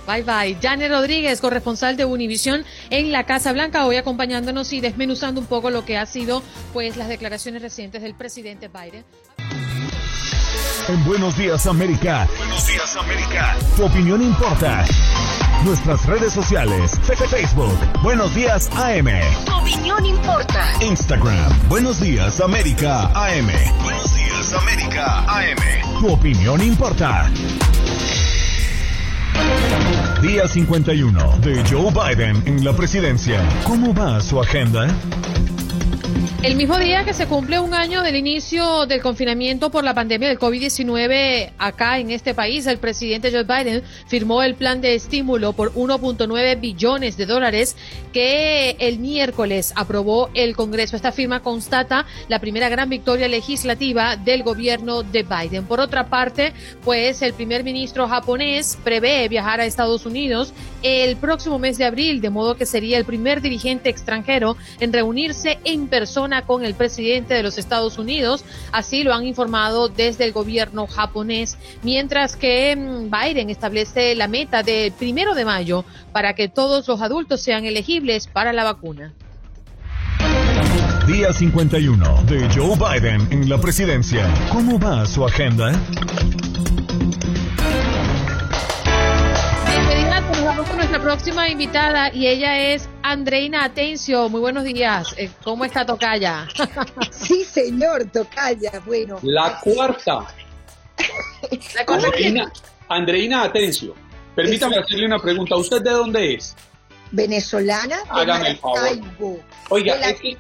Bye 0.07 0.23
bye. 0.23 0.57
Janet 0.61 0.91
Rodríguez, 0.91 1.41
corresponsal 1.41 1.97
de 1.97 2.05
Univisión 2.05 2.65
en 2.91 3.13
la 3.13 3.25
Casa 3.25 3.53
Blanca, 3.53 3.87
hoy 3.87 3.97
acompañándonos 3.97 4.73
y 4.73 4.81
desmenuzando 4.81 5.41
un 5.41 5.47
poco 5.47 5.71
lo 5.71 5.85
que 5.85 5.97
ha 5.97 6.07
sido 6.07 6.43
pues 6.73 6.97
las 6.97 7.09
declaraciones 7.09 7.63
recientes 7.63 8.03
del 8.03 8.15
presidente 8.15 8.69
Biden. 8.69 9.05
En 10.89 11.05
Buenos 11.05 11.37
Días 11.37 11.67
América. 11.67 12.27
Buenos 12.39 12.67
Días 12.67 12.97
América. 12.97 13.57
Tu 13.77 13.85
opinión 13.85 14.23
importa. 14.23 14.85
Nuestras 15.65 16.05
redes 16.07 16.33
sociales. 16.33 16.99
Facebook. 17.29 17.79
Buenos 18.03 18.35
Días 18.35 18.69
AM. 18.75 19.07
Tu 19.45 19.55
opinión 19.55 20.05
importa. 20.07 20.73
Instagram. 20.81 21.69
Buenos 21.69 22.01
Días 22.01 22.41
América 22.41 23.11
AM. 23.15 23.51
Buenos 23.83 24.15
Días 24.17 24.53
América 24.55 25.25
AM. 25.29 26.01
Tu 26.01 26.13
opinión 26.13 26.61
importa. 26.63 27.31
Día 30.23 30.47
51 30.47 31.39
de 31.39 31.65
Joe 31.65 31.91
Biden 31.91 32.43
en 32.45 32.63
la 32.63 32.75
presidencia. 32.75 33.41
¿Cómo 33.65 33.95
va 33.95 34.21
su 34.21 34.39
agenda? 34.39 34.87
El 36.43 36.57
mismo 36.57 36.79
día 36.79 37.05
que 37.05 37.13
se 37.13 37.27
cumple 37.27 37.61
un 37.61 37.75
año 37.75 38.03
del 38.03 38.17
inicio 38.17 38.87
del 38.87 39.03
confinamiento 39.03 39.71
por 39.71 39.85
la 39.85 39.93
pandemia 39.93 40.29
del 40.29 40.39
COVID-19 40.39 41.53
acá 41.59 41.99
en 41.99 42.11
este 42.11 42.33
país, 42.33 42.67
el 42.67 42.79
presidente 42.79 43.31
Joe 43.31 43.45
Biden 43.45 43.83
firmó 44.07 44.43
el 44.43 44.55
plan 44.55 44.81
de 44.81 44.95
estímulo 44.95 45.53
por 45.53 45.75
1.9 45.75 46.59
billones 46.59 47.19
de 47.19 47.27
dólares 47.27 47.77
que 48.15 48.75
el 48.79 48.99
miércoles 48.99 49.75
aprobó 49.77 50.31
el 50.33 50.57
Congreso. 50.57 50.97
Esta 50.97 51.13
firma 51.13 51.41
constata 51.41 52.07
la 52.29 52.39
primera 52.39 52.71
gran 52.71 52.89
victoria 52.89 53.29
legislativa 53.29 54.17
del 54.17 54.43
gobierno 54.43 55.03
de 55.03 55.25
Biden. 55.25 55.67
Por 55.67 55.79
otra 55.79 56.09
parte, 56.09 56.55
pues 56.83 57.21
el 57.21 57.35
primer 57.35 57.65
ministro 57.65 58.09
japonés 58.09 58.79
prevé 58.83 59.29
viajar 59.29 59.61
a 59.61 59.67
Estados 59.67 60.07
Unidos 60.07 60.55
el 60.83 61.17
próximo 61.19 61.59
mes 61.59 61.77
de 61.77 61.85
abril, 61.85 62.23
de 62.23 62.31
modo 62.31 62.57
que 62.57 62.65
sería 62.65 62.97
el 62.97 63.05
primer 63.05 63.43
dirigente 63.43 63.91
extranjero 63.91 64.57
en 64.81 64.91
reunirse 64.91 65.59
en 65.65 65.87
persona 65.87 66.00
con 66.47 66.65
el 66.65 66.75
presidente 66.75 67.35
de 67.35 67.43
los 67.43 67.59
Estados 67.59 67.99
Unidos, 67.99 68.45
así 68.73 69.03
lo 69.03 69.13
han 69.15 69.27
informado 69.27 69.89
desde 69.89 70.25
el 70.25 70.33
gobierno 70.33 70.87
japonés, 70.87 71.59
mientras 71.83 72.37
que 72.37 72.77
mm, 72.77 73.11
Biden 73.11 73.51
establece 73.51 74.15
la 74.15 74.29
meta 74.29 74.63
del 74.63 74.93
primero 74.93 75.35
de 75.35 75.45
mayo 75.45 75.85
para 76.13 76.35
que 76.35 76.49
todos 76.49 76.87
los 76.89 77.03
adultos 77.03 77.43
sean 77.43 77.65
elegibles 77.65 78.27
para 78.27 78.53
la 78.53 78.65
vacuna. 78.65 79.13
Día 81.07 81.33
51 81.33 82.23
de 82.25 82.49
Joe 82.55 82.77
Biden 82.77 83.29
en 83.31 83.49
la 83.49 83.59
presidencia. 83.59 84.33
¿Cómo 84.53 84.79
va 84.79 85.05
su 85.07 85.25
agenda? 85.25 85.73
Vamos 90.61 90.69
con 90.69 90.77
nuestra 90.77 91.01
próxima 91.01 91.49
invitada 91.49 92.13
y 92.13 92.27
ella 92.27 92.59
es 92.59 92.87
Andreina 93.03 93.65
Atencio. 93.65 94.29
Muy 94.29 94.43
buenos 94.43 94.63
días. 94.65 95.15
Eh, 95.17 95.31
¿Cómo 95.43 95.65
está 95.65 95.87
Tocaya? 95.87 96.47
Sí, 97.11 97.45
señor, 97.45 98.05
Tocaya. 98.13 98.71
Bueno. 98.85 99.19
La 99.23 99.59
cuarta. 99.59 100.27
Andreina, 101.87 102.53
Andreina 102.91 103.45
Atencio. 103.45 103.95
Permítame 104.37 104.77
hacerle 104.77 105.07
una 105.07 105.19
pregunta. 105.19 105.57
¿Usted 105.57 105.81
de 105.81 105.93
dónde 105.93 106.35
es? 106.35 106.55
Venezolana. 107.11 107.97
Hágame 108.11 108.51
el 108.51 108.59
favor. 108.59 109.41
Oiga, 109.71 109.95
es 109.95 110.21
que 110.21 110.37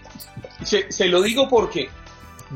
se, 0.62 0.92
se 0.92 1.06
lo 1.06 1.22
digo 1.22 1.48
porque 1.48 1.88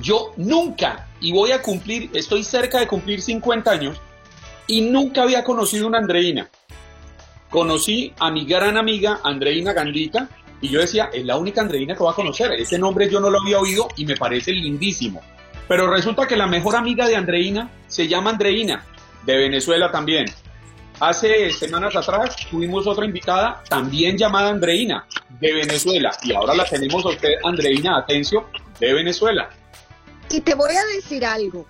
yo 0.02 0.34
nunca, 0.36 1.08
y 1.18 1.32
voy 1.32 1.52
a 1.52 1.62
cumplir, 1.62 2.10
estoy 2.12 2.44
cerca 2.44 2.80
de 2.80 2.86
cumplir 2.86 3.22
50 3.22 3.70
años, 3.70 3.98
y 4.66 4.82
nunca 4.82 5.22
había 5.22 5.42
conocido 5.42 5.86
una 5.86 5.96
Andreina 5.96 6.50
conocí 7.54 8.12
a 8.18 8.32
mi 8.32 8.44
gran 8.44 8.76
amiga 8.76 9.20
Andreina 9.22 9.72
Gandica 9.72 10.28
y 10.60 10.70
yo 10.70 10.80
decía, 10.80 11.10
es 11.12 11.24
la 11.24 11.36
única 11.36 11.60
Andreina 11.60 11.94
que 11.94 12.02
voy 12.02 12.12
a 12.12 12.16
conocer. 12.16 12.50
Ese 12.50 12.80
nombre 12.80 13.08
yo 13.08 13.20
no 13.20 13.30
lo 13.30 13.40
había 13.40 13.60
oído 13.60 13.86
y 13.96 14.04
me 14.04 14.16
parece 14.16 14.50
lindísimo. 14.50 15.22
Pero 15.68 15.88
resulta 15.88 16.26
que 16.26 16.34
la 16.34 16.48
mejor 16.48 16.74
amiga 16.74 17.06
de 17.06 17.14
Andreina 17.14 17.70
se 17.86 18.08
llama 18.08 18.30
Andreina, 18.30 18.84
de 19.24 19.36
Venezuela 19.36 19.92
también. 19.92 20.26
Hace 20.98 21.52
semanas 21.52 21.94
atrás 21.94 22.34
tuvimos 22.50 22.88
otra 22.88 23.04
invitada, 23.04 23.62
también 23.68 24.18
llamada 24.18 24.50
Andreina, 24.50 25.06
de 25.38 25.52
Venezuela. 25.52 26.10
Y 26.24 26.32
ahora 26.32 26.56
la 26.56 26.64
tenemos 26.64 27.06
a 27.06 27.10
usted, 27.10 27.34
Andreina 27.44 27.98
Atencio, 27.98 28.48
de 28.80 28.94
Venezuela. 28.94 29.48
Y 30.28 30.40
te 30.40 30.54
voy 30.54 30.74
a 30.74 30.84
decir 30.96 31.24
algo. 31.24 31.66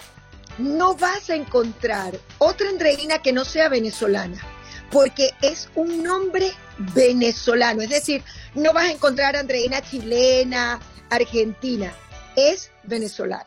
No 0.56 0.94
vas 0.94 1.28
a 1.28 1.34
encontrar 1.34 2.14
otra 2.38 2.70
Andreina 2.70 3.18
que 3.18 3.34
no 3.34 3.44
sea 3.44 3.68
venezolana 3.68 4.53
porque 4.90 5.30
es 5.42 5.68
un 5.74 6.02
nombre 6.02 6.52
venezolano, 6.78 7.82
es 7.82 7.90
decir, 7.90 8.22
no 8.54 8.72
vas 8.72 8.84
a 8.84 8.92
encontrar 8.92 9.36
Andreina 9.36 9.82
chilena, 9.82 10.80
argentina, 11.10 11.92
es 12.36 12.70
venezolana. 12.84 13.46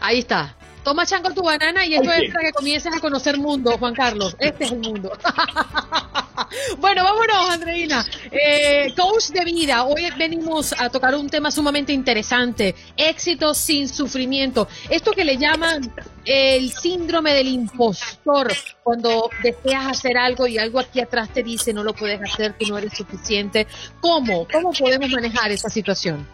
Ahí 0.00 0.20
está. 0.20 0.56
Toma 0.84 1.06
chanco 1.06 1.32
tu 1.32 1.42
banana 1.42 1.86
y 1.86 1.94
esto 1.94 2.12
es 2.12 2.30
para 2.30 2.48
que 2.48 2.52
comiences 2.52 2.92
a 2.94 3.00
conocer 3.00 3.38
mundo, 3.38 3.78
Juan 3.78 3.94
Carlos. 3.94 4.36
Este 4.38 4.64
es 4.64 4.72
el 4.72 4.80
mundo. 4.80 5.10
bueno, 6.78 7.04
vámonos, 7.04 7.50
Andreina. 7.50 8.04
Eh, 8.30 8.92
coach 8.94 9.28
de 9.28 9.44
vida. 9.46 9.84
Hoy 9.84 10.10
venimos 10.18 10.74
a 10.78 10.90
tocar 10.90 11.14
un 11.14 11.30
tema 11.30 11.50
sumamente 11.50 11.94
interesante. 11.94 12.74
Éxito 12.98 13.54
sin 13.54 13.88
sufrimiento. 13.88 14.68
Esto 14.90 15.12
que 15.12 15.24
le 15.24 15.38
llaman 15.38 15.90
el 16.24 16.72
síndrome 16.72 17.34
del 17.34 17.48
impostor. 17.48 18.52
Cuando 18.82 19.30
deseas 19.42 19.86
hacer 19.86 20.16
algo 20.16 20.46
y 20.46 20.58
algo 20.58 20.80
aquí 20.80 21.00
atrás 21.00 21.30
te 21.32 21.42
dice 21.42 21.72
no 21.72 21.82
lo 21.82 21.94
puedes 21.94 22.20
hacer, 22.22 22.54
que 22.54 22.66
no 22.66 22.78
eres 22.78 22.94
suficiente. 22.94 23.66
¿Cómo? 24.00 24.46
¿Cómo 24.50 24.72
podemos 24.72 25.10
manejar 25.10 25.50
esa 25.50 25.68
situación? 25.68 26.26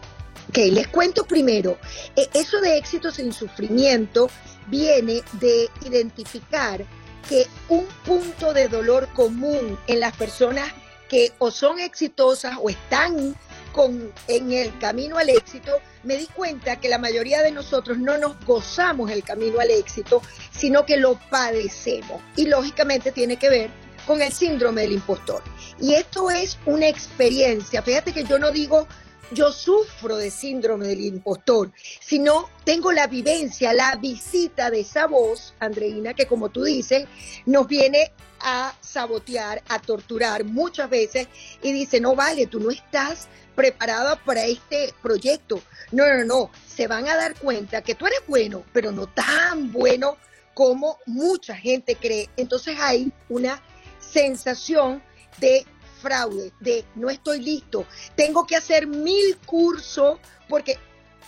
Ok, 0.49 0.57
les 0.71 0.87
cuento 0.87 1.25
primero. 1.25 1.77
Eh, 2.15 2.27
eso 2.33 2.59
de 2.61 2.77
éxito 2.77 3.11
sin 3.11 3.31
sufrimiento 3.31 4.29
viene 4.67 5.21
de 5.33 5.69
identificar 5.85 6.83
que 7.29 7.47
un 7.69 7.85
punto 8.05 8.53
de 8.53 8.67
dolor 8.67 9.07
común 9.13 9.77
en 9.87 9.99
las 9.99 10.15
personas 10.15 10.71
que 11.07 11.31
o 11.39 11.51
son 11.51 11.79
exitosas 11.79 12.57
o 12.61 12.69
están 12.69 13.35
con, 13.71 14.11
en 14.27 14.51
el 14.51 14.77
camino 14.79 15.17
al 15.17 15.29
éxito, 15.29 15.71
me 16.03 16.17
di 16.17 16.27
cuenta 16.27 16.79
que 16.79 16.89
la 16.89 16.97
mayoría 16.97 17.41
de 17.41 17.51
nosotros 17.51 17.97
no 17.97 18.17
nos 18.17 18.43
gozamos 18.45 19.11
el 19.11 19.23
camino 19.23 19.59
al 19.59 19.71
éxito, 19.71 20.21
sino 20.51 20.85
que 20.85 20.97
lo 20.97 21.19
padecemos. 21.29 22.21
Y 22.35 22.47
lógicamente 22.47 23.11
tiene 23.11 23.37
que 23.37 23.49
ver 23.49 23.69
con 24.05 24.21
el 24.21 24.31
síndrome 24.31 24.81
del 24.81 24.93
impostor. 24.93 25.43
Y 25.79 25.93
esto 25.93 26.29
es 26.31 26.57
una 26.65 26.87
experiencia. 26.87 27.81
Fíjate 27.81 28.13
que 28.13 28.23
yo 28.23 28.39
no 28.39 28.51
digo 28.51 28.87
yo 29.31 29.51
sufro 29.51 30.17
de 30.17 30.29
síndrome 30.29 30.87
del 30.87 31.01
impostor, 31.01 31.71
sino 31.99 32.49
tengo 32.63 32.91
la 32.91 33.07
vivencia, 33.07 33.73
la 33.73 33.95
visita 33.95 34.69
de 34.69 34.81
esa 34.81 35.07
voz, 35.07 35.53
Andreina, 35.59 36.13
que 36.13 36.25
como 36.25 36.49
tú 36.49 36.63
dices, 36.63 37.07
nos 37.45 37.67
viene 37.67 38.11
a 38.39 38.73
sabotear, 38.81 39.63
a 39.67 39.79
torturar 39.79 40.43
muchas 40.43 40.89
veces 40.89 41.27
y 41.61 41.71
dice, 41.71 41.99
no 41.99 42.15
vale, 42.15 42.47
tú 42.47 42.59
no 42.59 42.71
estás 42.71 43.27
preparada 43.55 44.15
para 44.23 44.45
este 44.45 44.93
proyecto. 45.01 45.61
No, 45.91 46.07
no, 46.07 46.25
no, 46.25 46.51
se 46.65 46.87
van 46.87 47.07
a 47.07 47.15
dar 47.15 47.35
cuenta 47.35 47.81
que 47.81 47.95
tú 47.95 48.07
eres 48.07 48.21
bueno, 48.27 48.63
pero 48.73 48.91
no 48.91 49.07
tan 49.07 49.71
bueno 49.71 50.17
como 50.53 50.97
mucha 51.05 51.55
gente 51.55 51.95
cree. 51.95 52.29
Entonces 52.37 52.77
hay 52.79 53.11
una 53.29 53.61
sensación 53.99 55.01
de 55.39 55.65
fraude, 56.01 56.51
de 56.59 56.85
no 56.95 57.09
estoy 57.09 57.41
listo, 57.41 57.85
tengo 58.15 58.45
que 58.45 58.55
hacer 58.55 58.87
mil 58.87 59.37
cursos 59.45 60.19
porque 60.49 60.77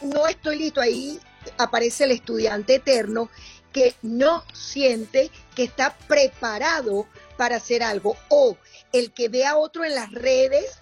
no 0.01 0.27
estoy 0.27 0.57
listo. 0.59 0.81
Ahí 0.81 1.19
aparece 1.57 2.05
el 2.05 2.11
estudiante 2.11 2.75
eterno 2.75 3.29
que 3.71 3.95
no 4.01 4.43
siente 4.53 5.31
que 5.55 5.63
está 5.63 5.97
preparado 6.07 7.07
para 7.37 7.57
hacer 7.57 7.83
algo. 7.83 8.15
O 8.29 8.57
el 8.91 9.11
que 9.11 9.29
ve 9.29 9.45
a 9.45 9.57
otro 9.57 9.83
en 9.83 9.95
las 9.95 10.11
redes 10.11 10.79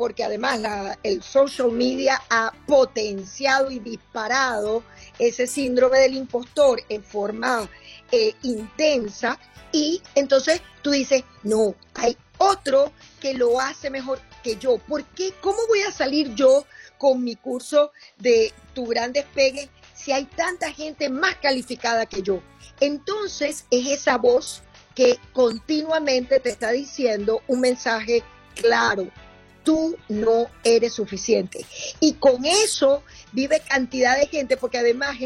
porque 0.00 0.24
además 0.24 0.60
el 1.02 1.22
social 1.22 1.72
media 1.72 2.22
ha 2.30 2.54
potenciado 2.66 3.70
y 3.70 3.80
disparado 3.80 4.82
ese 5.18 5.46
síndrome 5.46 5.98
del 5.98 6.14
impostor 6.14 6.82
en 6.88 7.04
forma 7.04 7.68
eh, 8.10 8.32
intensa. 8.42 9.38
Y 9.72 10.00
entonces 10.14 10.62
tú 10.80 10.92
dices, 10.92 11.24
no, 11.42 11.74
hay 11.92 12.16
otro 12.40 12.92
que 13.20 13.34
lo 13.34 13.60
hace 13.60 13.90
mejor 13.90 14.18
que 14.42 14.56
yo. 14.56 14.78
¿Por 14.78 15.04
qué? 15.04 15.34
¿Cómo 15.40 15.58
voy 15.68 15.82
a 15.82 15.92
salir 15.92 16.34
yo 16.34 16.64
con 16.98 17.22
mi 17.22 17.36
curso 17.36 17.92
de 18.16 18.52
Tu 18.74 18.86
Gran 18.86 19.12
Despegue 19.12 19.68
si 19.94 20.12
hay 20.12 20.24
tanta 20.24 20.72
gente 20.72 21.10
más 21.10 21.36
calificada 21.36 22.06
que 22.06 22.22
yo? 22.22 22.42
Entonces 22.80 23.66
es 23.70 23.86
esa 23.86 24.16
voz 24.16 24.62
que 24.94 25.18
continuamente 25.34 26.40
te 26.40 26.48
está 26.48 26.70
diciendo 26.70 27.42
un 27.46 27.60
mensaje 27.60 28.24
claro, 28.54 29.08
tú 29.62 29.96
no 30.08 30.46
eres 30.64 30.94
suficiente. 30.94 31.66
Y 32.00 32.14
con 32.14 32.46
eso 32.46 33.02
vive 33.32 33.60
cantidad 33.60 34.18
de 34.18 34.26
gente, 34.26 34.56
porque 34.56 34.78
además 34.78 35.16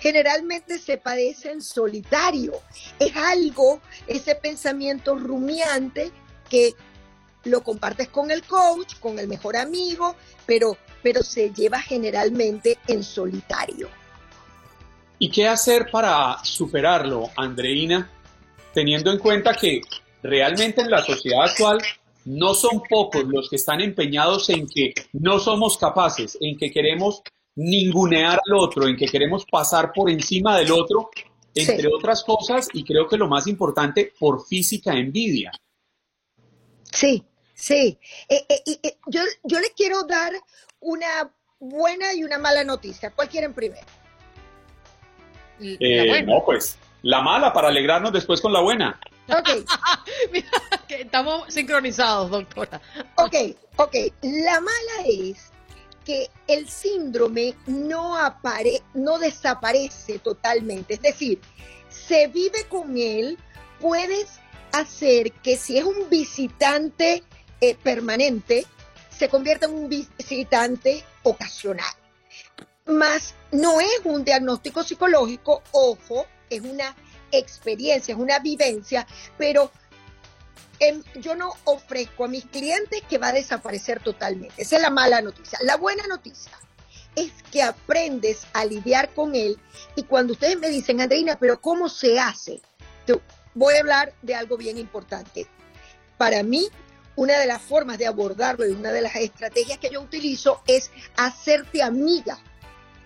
generalmente 0.00 0.78
se 0.78 0.96
padece 0.96 1.50
en 1.50 1.60
solitario. 1.60 2.54
Es 2.98 3.14
algo, 3.16 3.80
ese 4.06 4.34
pensamiento 4.34 5.14
rumiante 5.14 6.10
que 6.48 6.74
lo 7.44 7.62
compartes 7.62 8.08
con 8.08 8.30
el 8.30 8.42
coach, 8.42 8.98
con 9.00 9.18
el 9.18 9.28
mejor 9.28 9.56
amigo, 9.56 10.16
pero, 10.46 10.76
pero 11.02 11.22
se 11.22 11.50
lleva 11.52 11.80
generalmente 11.80 12.78
en 12.86 13.02
solitario. 13.02 13.88
¿Y 15.18 15.30
qué 15.30 15.48
hacer 15.48 15.90
para 15.90 16.38
superarlo, 16.44 17.30
Andreina, 17.36 18.10
teniendo 18.72 19.10
en 19.10 19.18
cuenta 19.18 19.54
que 19.54 19.80
realmente 20.22 20.80
en 20.80 20.90
la 20.90 21.02
sociedad 21.04 21.44
actual 21.44 21.78
no 22.24 22.54
son 22.54 22.82
pocos 22.88 23.24
los 23.24 23.48
que 23.48 23.56
están 23.56 23.80
empeñados 23.80 24.50
en 24.50 24.66
que 24.66 24.92
no 25.12 25.38
somos 25.38 25.78
capaces, 25.78 26.36
en 26.40 26.56
que 26.56 26.70
queremos 26.70 27.22
ningunear 27.56 28.38
al 28.46 28.54
otro, 28.54 28.86
en 28.86 28.96
que 28.96 29.06
queremos 29.06 29.44
pasar 29.50 29.92
por 29.92 30.10
encima 30.10 30.56
del 30.56 30.70
otro, 30.70 31.10
entre 31.54 31.88
otras 31.88 32.22
cosas, 32.22 32.68
y 32.72 32.84
creo 32.84 33.08
que 33.08 33.16
lo 33.16 33.26
más 33.26 33.46
importante, 33.48 34.12
por 34.18 34.46
física 34.46 34.92
envidia. 34.92 35.50
Sí, 36.98 37.24
sí. 37.54 37.96
Eh, 38.28 38.44
eh, 38.48 38.62
eh, 38.82 38.96
yo, 39.06 39.20
yo 39.44 39.60
les 39.60 39.70
quiero 39.70 40.02
dar 40.02 40.32
una 40.80 41.30
buena 41.60 42.12
y 42.12 42.24
una 42.24 42.38
mala 42.38 42.64
noticia. 42.64 43.12
¿Cuál 43.12 43.28
quieren 43.28 43.54
primero? 43.54 43.86
no, 45.60 46.44
pues 46.44 46.76
la 47.02 47.20
mala 47.20 47.52
para 47.52 47.68
alegrarnos 47.68 48.12
después 48.12 48.40
con 48.40 48.52
la 48.52 48.60
buena. 48.60 48.98
Ok. 49.28 49.48
estamos 50.88 51.54
sincronizados, 51.54 52.30
doctora. 52.30 52.80
Ok, 53.16 53.34
ok. 53.76 53.94
La 54.22 54.60
mala 54.60 55.06
es 55.06 55.52
que 56.04 56.28
el 56.48 56.68
síndrome 56.68 57.54
no, 57.66 58.16
apare 58.16 58.82
no 58.94 59.20
desaparece 59.20 60.18
totalmente. 60.18 60.94
Es 60.94 61.02
decir, 61.02 61.40
se 61.88 62.26
vive 62.26 62.64
con 62.68 62.98
él, 62.98 63.38
puedes 63.80 64.40
hacer 64.72 65.32
que 65.32 65.56
si 65.56 65.78
es 65.78 65.84
un 65.84 66.08
visitante 66.08 67.22
eh, 67.60 67.74
permanente, 67.74 68.66
se 69.10 69.28
convierta 69.28 69.66
en 69.66 69.74
un 69.74 69.88
visitante 69.88 71.04
ocasional. 71.22 71.92
Más 72.86 73.34
no 73.50 73.80
es 73.80 74.00
un 74.04 74.24
diagnóstico 74.24 74.82
psicológico, 74.82 75.62
ojo, 75.72 76.26
es 76.48 76.60
una 76.62 76.94
experiencia, 77.32 78.14
es 78.14 78.20
una 78.20 78.38
vivencia, 78.38 79.06
pero 79.36 79.70
em, 80.78 81.02
yo 81.16 81.34
no 81.34 81.52
ofrezco 81.64 82.24
a 82.24 82.28
mis 82.28 82.44
clientes 82.46 83.02
que 83.08 83.18
va 83.18 83.28
a 83.28 83.32
desaparecer 83.32 84.00
totalmente. 84.00 84.62
Esa 84.62 84.76
es 84.76 84.82
la 84.82 84.90
mala 84.90 85.20
noticia. 85.20 85.58
La 85.62 85.76
buena 85.76 86.06
noticia 86.06 86.52
es 87.16 87.32
que 87.50 87.62
aprendes 87.62 88.46
a 88.52 88.64
lidiar 88.64 89.12
con 89.12 89.34
él 89.34 89.58
y 89.96 90.04
cuando 90.04 90.34
ustedes 90.34 90.58
me 90.58 90.68
dicen, 90.68 91.00
Andreina, 91.00 91.36
pero 91.38 91.60
¿cómo 91.60 91.88
se 91.88 92.18
hace? 92.20 92.60
Voy 93.58 93.74
a 93.74 93.80
hablar 93.80 94.14
de 94.22 94.36
algo 94.36 94.56
bien 94.56 94.78
importante. 94.78 95.46
Para 96.16 96.42
mí, 96.42 96.68
una 97.16 97.38
de 97.38 97.46
las 97.46 97.60
formas 97.60 97.98
de 97.98 98.06
abordarlo 98.06 98.66
y 98.66 98.70
una 98.70 98.92
de 98.92 99.02
las 99.02 99.16
estrategias 99.16 99.78
que 99.78 99.90
yo 99.90 100.00
utilizo 100.00 100.62
es 100.66 100.92
hacerte 101.16 101.82
amiga 101.82 102.38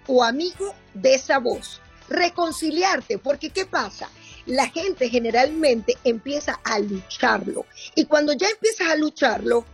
o 0.07 0.23
amigo 0.23 0.75
de 0.93 1.15
esa 1.15 1.39
voz 1.39 1.81
reconciliarte, 2.09 3.17
porque 3.19 3.49
¿qué 3.51 3.65
pasa? 3.65 4.11
La 4.45 4.69
gente 4.69 5.09
generalmente 5.09 5.97
empieza 6.05 6.61
a 6.65 6.79
lucharlo 6.79 7.65
y 7.95 8.05
cuando 8.05 8.35
ya 8.35 8.49
empiezas 8.51 8.91
a 8.91 8.97
lucharlo, 8.97 9.65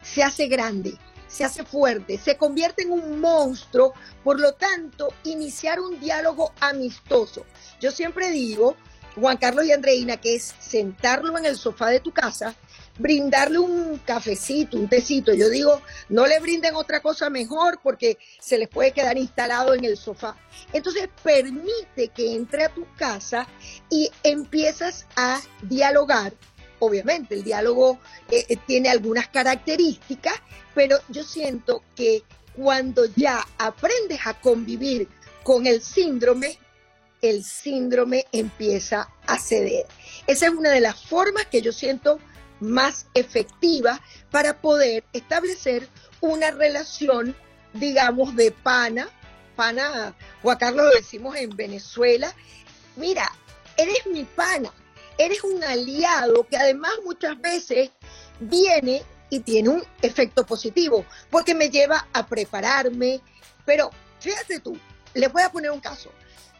se 0.00 0.22
hace 0.22 0.46
grande, 0.46 0.96
se 1.26 1.44
hace 1.44 1.64
fuerte, 1.64 2.18
se 2.18 2.36
convierte 2.36 2.82
en 2.82 2.92
un 2.92 3.20
monstruo, 3.20 3.94
por 4.22 4.38
lo 4.38 4.52
tanto, 4.52 5.12
iniciar 5.24 5.80
un 5.80 5.98
diálogo 5.98 6.52
amistoso. 6.60 7.44
Yo 7.80 7.90
siempre 7.90 8.30
digo, 8.30 8.76
Juan 9.18 9.36
Carlos 9.36 9.64
y 9.64 9.72
Andreina, 9.72 10.16
que 10.16 10.34
es 10.36 10.54
sentarlo 10.58 11.36
en 11.38 11.44
el 11.44 11.56
sofá 11.56 11.88
de 11.88 12.00
tu 12.00 12.12
casa, 12.12 12.54
brindarle 12.98 13.58
un 13.58 13.98
cafecito, 14.04 14.76
un 14.76 14.88
tecito. 14.88 15.32
Yo 15.32 15.48
digo, 15.48 15.80
no 16.08 16.26
le 16.26 16.40
brinden 16.40 16.74
otra 16.74 17.00
cosa 17.00 17.30
mejor 17.30 17.80
porque 17.82 18.18
se 18.40 18.58
les 18.58 18.68
puede 18.68 18.92
quedar 18.92 19.16
instalado 19.16 19.74
en 19.74 19.84
el 19.84 19.96
sofá. 19.96 20.36
Entonces, 20.72 21.08
permite 21.22 22.08
que 22.14 22.34
entre 22.34 22.64
a 22.64 22.74
tu 22.74 22.86
casa 22.96 23.46
y 23.90 24.10
empiezas 24.22 25.06
a 25.16 25.40
dialogar. 25.62 26.34
Obviamente, 26.80 27.34
el 27.34 27.42
diálogo 27.42 27.98
eh, 28.30 28.46
eh, 28.48 28.56
tiene 28.66 28.88
algunas 28.88 29.28
características, 29.28 30.34
pero 30.74 30.98
yo 31.08 31.24
siento 31.24 31.82
que 31.96 32.22
cuando 32.54 33.04
ya 33.04 33.44
aprendes 33.58 34.20
a 34.24 34.34
convivir 34.34 35.08
con 35.42 35.66
el 35.66 35.80
síndrome, 35.80 36.58
el 37.22 37.44
síndrome 37.44 38.26
empieza 38.32 39.08
a 39.26 39.38
ceder. 39.38 39.86
Esa 40.26 40.46
es 40.46 40.52
una 40.52 40.70
de 40.70 40.80
las 40.80 41.02
formas 41.04 41.46
que 41.46 41.62
yo 41.62 41.72
siento 41.72 42.18
más 42.60 43.06
efectiva 43.14 44.00
para 44.30 44.60
poder 44.60 45.04
establecer 45.12 45.88
una 46.20 46.50
relación, 46.50 47.36
digamos, 47.72 48.34
de 48.36 48.50
pana, 48.50 49.08
pana, 49.56 50.14
Juan 50.42 50.58
Carlos 50.58 50.86
lo 50.86 50.94
decimos 50.94 51.36
en 51.36 51.50
Venezuela, 51.50 52.32
mira, 52.96 53.30
eres 53.76 54.06
mi 54.06 54.24
pana, 54.24 54.72
eres 55.16 55.42
un 55.44 55.62
aliado 55.62 56.46
que 56.46 56.56
además 56.56 56.92
muchas 57.04 57.40
veces 57.40 57.90
viene 58.40 59.02
y 59.30 59.40
tiene 59.40 59.68
un 59.68 59.84
efecto 60.02 60.46
positivo, 60.46 61.04
porque 61.30 61.54
me 61.54 61.70
lleva 61.70 62.06
a 62.12 62.26
prepararme, 62.26 63.20
pero 63.64 63.90
fíjate 64.20 64.60
tú, 64.60 64.78
les 65.14 65.32
voy 65.32 65.42
a 65.42 65.50
poner 65.50 65.70
un 65.70 65.80
caso. 65.80 66.10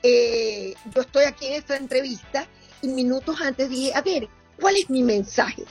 Eh, 0.03 0.75
yo 0.95 1.03
estoy 1.03 1.25
aquí 1.25 1.47
en 1.47 1.55
esta 1.55 1.77
entrevista 1.77 2.47
y 2.83 2.89
minutos 2.89 3.41
antes 3.41 3.69
dije, 3.69 3.93
a 3.95 4.03
ver, 4.03 4.29
¿cuál 4.61 4.77
es 4.77 4.89
mi 4.91 5.03
mensaje? 5.03 5.65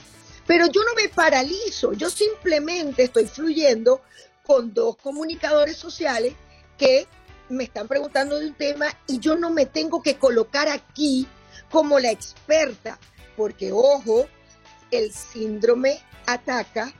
Pero 0.46 0.66
yo 0.66 0.82
no 0.82 0.94
me 0.94 1.08
paralizo, 1.08 1.92
yo 1.92 2.10
simplemente 2.10 3.04
estoy 3.04 3.26
fluyendo 3.26 4.02
con 4.44 4.72
dos 4.72 4.96
comunicadores 4.96 5.76
sociales 5.76 6.34
que 6.76 7.06
me 7.48 7.64
están 7.64 7.88
preguntando 7.88 8.38
de 8.38 8.48
un 8.48 8.54
tema 8.54 8.86
y 9.06 9.18
yo 9.18 9.36
no 9.36 9.50
me 9.50 9.66
tengo 9.66 10.02
que 10.02 10.16
colocar 10.16 10.68
aquí 10.68 11.26
como 11.70 11.98
la 11.98 12.10
experta, 12.10 12.98
porque 13.36 13.72
ojo, 13.72 14.26
el 14.90 15.12
síndrome 15.12 16.00
ataca 16.26 16.92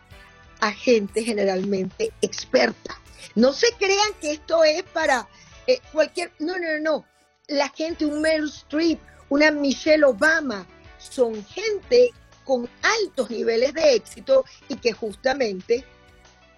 a 0.61 0.73
gente 0.73 1.23
generalmente 1.23 2.13
experta. 2.21 3.01
No 3.35 3.53
se 3.53 3.73
crean 3.79 4.13
que 4.21 4.33
esto 4.33 4.65
es 4.65 4.83
para 4.83 5.29
eh, 5.67 5.81
cualquier... 5.93 6.33
No, 6.39 6.59
no, 6.59 6.79
no. 6.81 7.07
La 7.49 7.71
gente, 7.71 8.05
un 8.05 8.21
Meryl 8.21 8.49
Streep, 8.49 9.01
una 9.31 9.51
Michelle 9.51 10.05
Obama, 10.05 10.67
son 10.99 11.45
gente 11.47 12.11
con 12.45 12.69
altos 12.83 13.31
niveles 13.31 13.73
de 13.73 13.95
éxito 13.95 14.45
y 14.69 14.77
que 14.77 14.93
justamente 14.93 15.85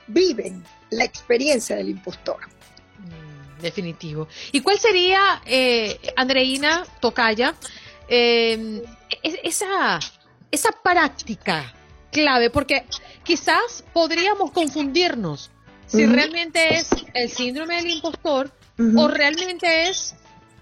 viven 0.08 0.64
la 0.90 1.04
experiencia 1.04 1.76
del 1.76 1.90
impostor. 1.90 2.40
Mm, 2.98 3.62
definitivo. 3.62 4.26
¿Y 4.50 4.60
cuál 4.60 4.78
sería, 4.78 5.42
eh, 5.46 5.98
Andreina 6.16 6.84
Tocaya, 7.00 7.54
em, 8.08 8.80
esa, 9.22 10.00
esa 10.50 10.72
práctica 10.72 11.72
clave? 12.10 12.50
Porque 12.50 12.84
quizás 13.22 13.84
podríamos 13.92 14.50
confundirnos 14.50 15.50
si 15.86 16.06
realmente 16.06 16.76
es 16.76 16.88
el 17.14 17.28
síndrome 17.30 17.76
del 17.76 17.90
impostor 17.90 18.50
o 18.96 19.08
realmente 19.08 19.88
es 19.88 20.14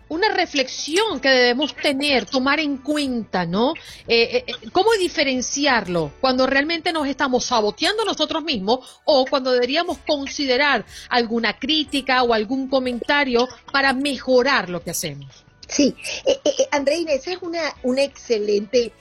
una 0.09 0.29
reflexión 0.33 1.21
que 1.21 1.29
debemos 1.29 1.75
tener, 1.75 2.27
tomar 2.27 2.61
en 2.61 2.79
cuenta, 2.79 3.47
¿no? 3.47 3.75
Eh, 4.07 4.44
eh, 4.47 4.55
¿Cómo 4.73 4.92
diferenciarlo 4.94 6.12
cuando 6.21 6.47
realmente 6.47 6.92
nos 6.92 7.07
estamos 7.07 7.44
saboteando 7.44 8.05
nosotros 8.05 8.42
mismos 8.42 9.01
o 9.05 9.27
cuando 9.27 9.53
deberíamos 9.53 9.99
considerar 9.99 10.85
alguna 11.11 11.59
crítica 11.59 12.23
o 12.23 12.33
algún 12.33 12.68
comentario 12.68 13.49
para 13.73 13.92
mejorar 13.92 14.71
lo 14.71 14.83
que 14.83 14.90
hacemos? 14.90 15.44
Sí, 15.66 15.94
eh, 16.25 16.38
Andreina, 16.71 17.12
esa 17.12 17.33
es 17.33 17.38
una, 17.42 17.75
una 17.83 18.03
excelente 18.03 18.92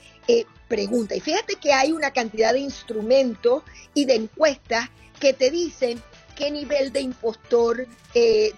pregunta. 0.68 1.16
Y 1.16 1.20
fíjate 1.20 1.54
que 1.54 1.72
hay 1.72 1.92
una 1.92 2.10
cantidad 2.10 2.52
de 2.52 2.58
instrumentos 2.58 3.62
y 3.94 4.04
de 4.04 4.16
encuestas 4.16 4.90
que 5.18 5.32
te 5.32 5.50
dicen 5.50 6.02
qué 6.36 6.50
nivel 6.50 6.92
de 6.92 7.00
impostor 7.00 7.86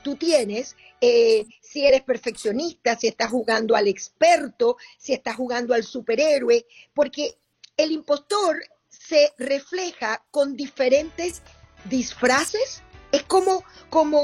tú 0.03 0.17
tienes 0.17 0.75
eh, 1.03 1.47
si 1.71 1.87
eres 1.87 2.03
perfeccionista, 2.03 2.99
si 2.99 3.07
estás 3.07 3.31
jugando 3.31 3.77
al 3.77 3.87
experto, 3.87 4.77
si 4.99 5.13
estás 5.13 5.37
jugando 5.37 5.73
al 5.73 5.85
superhéroe, 5.85 6.67
porque 6.93 7.39
el 7.77 7.93
impostor 7.93 8.61
se 8.89 9.33
refleja 9.39 10.25
con 10.33 10.57
diferentes 10.57 11.43
disfraces, 11.85 12.83
es 13.13 13.23
como, 13.23 13.63
como 13.89 14.21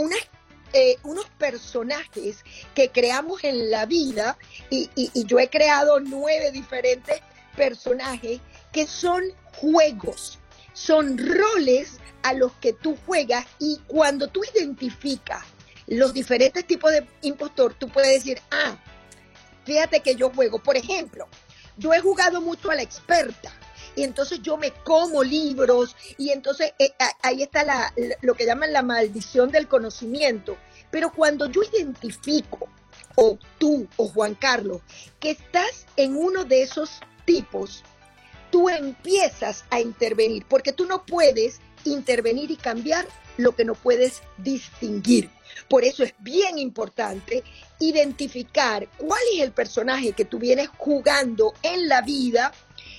eh, 0.72 0.96
unos 1.04 1.26
personajes 1.38 2.42
que 2.74 2.90
creamos 2.90 3.44
en 3.44 3.70
la 3.70 3.86
vida 3.86 4.36
y, 4.68 4.90
y 4.96 5.24
yo 5.24 5.38
he 5.38 5.48
creado 5.48 6.00
nueve 6.00 6.50
diferentes 6.50 7.20
personajes 7.56 8.40
que 8.72 8.88
son 8.88 9.22
juegos, 9.54 10.40
son 10.72 11.16
roles 11.16 12.00
a 12.24 12.32
los 12.32 12.52
que 12.54 12.72
tú 12.72 12.98
juegas 13.06 13.46
y 13.60 13.78
cuando 13.86 14.26
tú 14.26 14.42
identificas 14.52 15.44
los 15.86 16.12
diferentes 16.12 16.66
tipos 16.66 16.92
de 16.92 17.06
impostor, 17.22 17.74
tú 17.74 17.88
puedes 17.88 18.24
decir, 18.24 18.40
ah, 18.50 18.76
fíjate 19.64 20.00
que 20.00 20.16
yo 20.16 20.30
juego, 20.30 20.58
por 20.58 20.76
ejemplo, 20.76 21.28
yo 21.76 21.92
he 21.92 22.00
jugado 22.00 22.40
mucho 22.40 22.70
a 22.70 22.74
la 22.74 22.82
experta 22.82 23.52
y 23.94 24.02
entonces 24.02 24.40
yo 24.42 24.56
me 24.56 24.70
como 24.70 25.22
libros 25.22 25.96
y 26.18 26.30
entonces 26.30 26.72
eh, 26.78 26.92
ahí 27.22 27.42
está 27.42 27.64
la, 27.64 27.92
lo 28.20 28.34
que 28.34 28.46
llaman 28.46 28.72
la 28.72 28.82
maldición 28.82 29.50
del 29.50 29.68
conocimiento. 29.68 30.56
Pero 30.90 31.12
cuando 31.12 31.46
yo 31.46 31.62
identifico, 31.62 32.68
o 33.16 33.38
tú 33.58 33.88
o 33.96 34.08
Juan 34.08 34.34
Carlos, 34.34 34.82
que 35.18 35.30
estás 35.30 35.86
en 35.96 36.16
uno 36.16 36.44
de 36.44 36.62
esos 36.62 37.00
tipos, 37.24 37.82
tú 38.50 38.68
empiezas 38.68 39.64
a 39.70 39.80
intervenir, 39.80 40.44
porque 40.48 40.72
tú 40.72 40.84
no 40.84 41.04
puedes 41.04 41.60
intervenir 41.84 42.50
y 42.50 42.56
cambiar 42.56 43.06
lo 43.36 43.56
que 43.56 43.64
no 43.64 43.74
puedes 43.74 44.22
distinguir. 44.38 45.30
Por 45.68 45.84
eso 45.84 46.04
es 46.04 46.14
bien 46.18 46.58
importante 46.58 47.42
identificar 47.78 48.88
cuál 48.96 49.20
es 49.34 49.42
el 49.42 49.52
personaje 49.52 50.12
que 50.12 50.24
tú 50.24 50.38
vienes 50.38 50.68
jugando 50.76 51.54
en 51.62 51.88
la 51.88 52.02
vida 52.02 52.52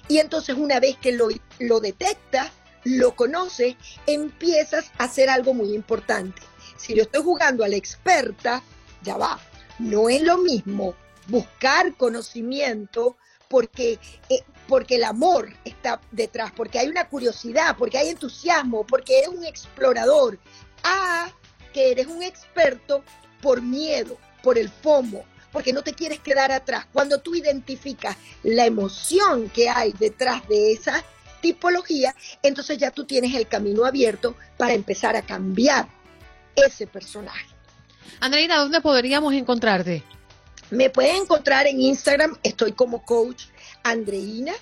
y 0.08 0.19
entonces 0.19 0.56
una 0.56 0.80
vez 0.80 0.97
que 0.97 1.12
lo, 1.12 1.30
lo 1.60 1.80
detectas, 1.80 2.51
lo 2.84 3.15
conoces, 3.15 3.75
empiezas 4.06 4.91
a 4.97 5.06
hacer 5.06 5.30
algo 5.30 5.53
muy 5.53 5.73
importante. 5.73 6.41
Si 6.77 6.95
yo 6.95 7.03
estoy 7.03 7.23
jugando 7.23 7.63
a 7.63 7.67
la 7.67 7.75
experta, 7.75 8.62
ya 9.03 9.17
va, 9.17 9.39
no 9.80 10.10
es 10.10 10.21
lo 10.21 10.38
mismo 10.38 10.95
buscar 11.27 11.95
conocimiento 11.95 13.17
porque, 13.47 13.99
eh, 14.30 14.43
porque 14.67 14.95
el 14.95 15.03
amor 15.03 15.53
está 15.65 16.01
detrás, 16.12 16.51
porque 16.56 16.80
hay 16.80 16.88
una 16.88 17.08
curiosidad, 17.08 17.75
porque 17.77 17.97
hay 17.97 18.10
entusiasmo, 18.10 18.86
porque 18.86 19.19
eres 19.19 19.30
un 19.30 19.45
explorador, 19.45 20.39
a 20.84 21.30
que 21.78 21.92
eres 21.92 22.08
un 22.08 22.24
experto 22.24 23.04
por 23.40 23.62
miedo, 23.62 24.18
por 24.42 24.58
el 24.58 24.68
FOMO, 24.68 25.24
porque 25.52 25.74
no 25.74 25.84
te 25.84 25.94
quieres 25.94 26.20
quedar 26.20 26.52
atrás. 26.52 26.88
Cuando 26.92 27.20
tú 27.20 27.36
identificas 27.36 28.18
la 28.42 28.66
emoción 28.66 29.48
que 29.52 29.70
hay 29.70 29.92
detrás 29.92 30.48
de 30.48 30.72
esa 30.72 31.04
tipología, 31.40 32.16
entonces 32.42 32.80
ya 32.80 32.90
tú 32.90 33.06
tienes 33.06 33.36
el 33.36 33.48
camino 33.48 33.86
abierto 33.86 34.36
para 34.58 34.74
empezar 34.74 35.16
a 35.16 35.22
cambiar 35.22 35.88
ese 36.56 36.88
personaje. 36.88 37.46
Andreina, 38.22 38.58
¿dónde 38.58 38.82
podríamos 38.82 39.36
encontrarte? 39.36 40.02
Me 40.72 40.90
pueden 40.90 41.18
encontrar 41.18 41.68
en 41.68 41.80
Instagram, 41.80 42.40
estoy 42.42 42.72
como 42.72 43.06
coach 43.06 43.44
Andreina 43.84 44.54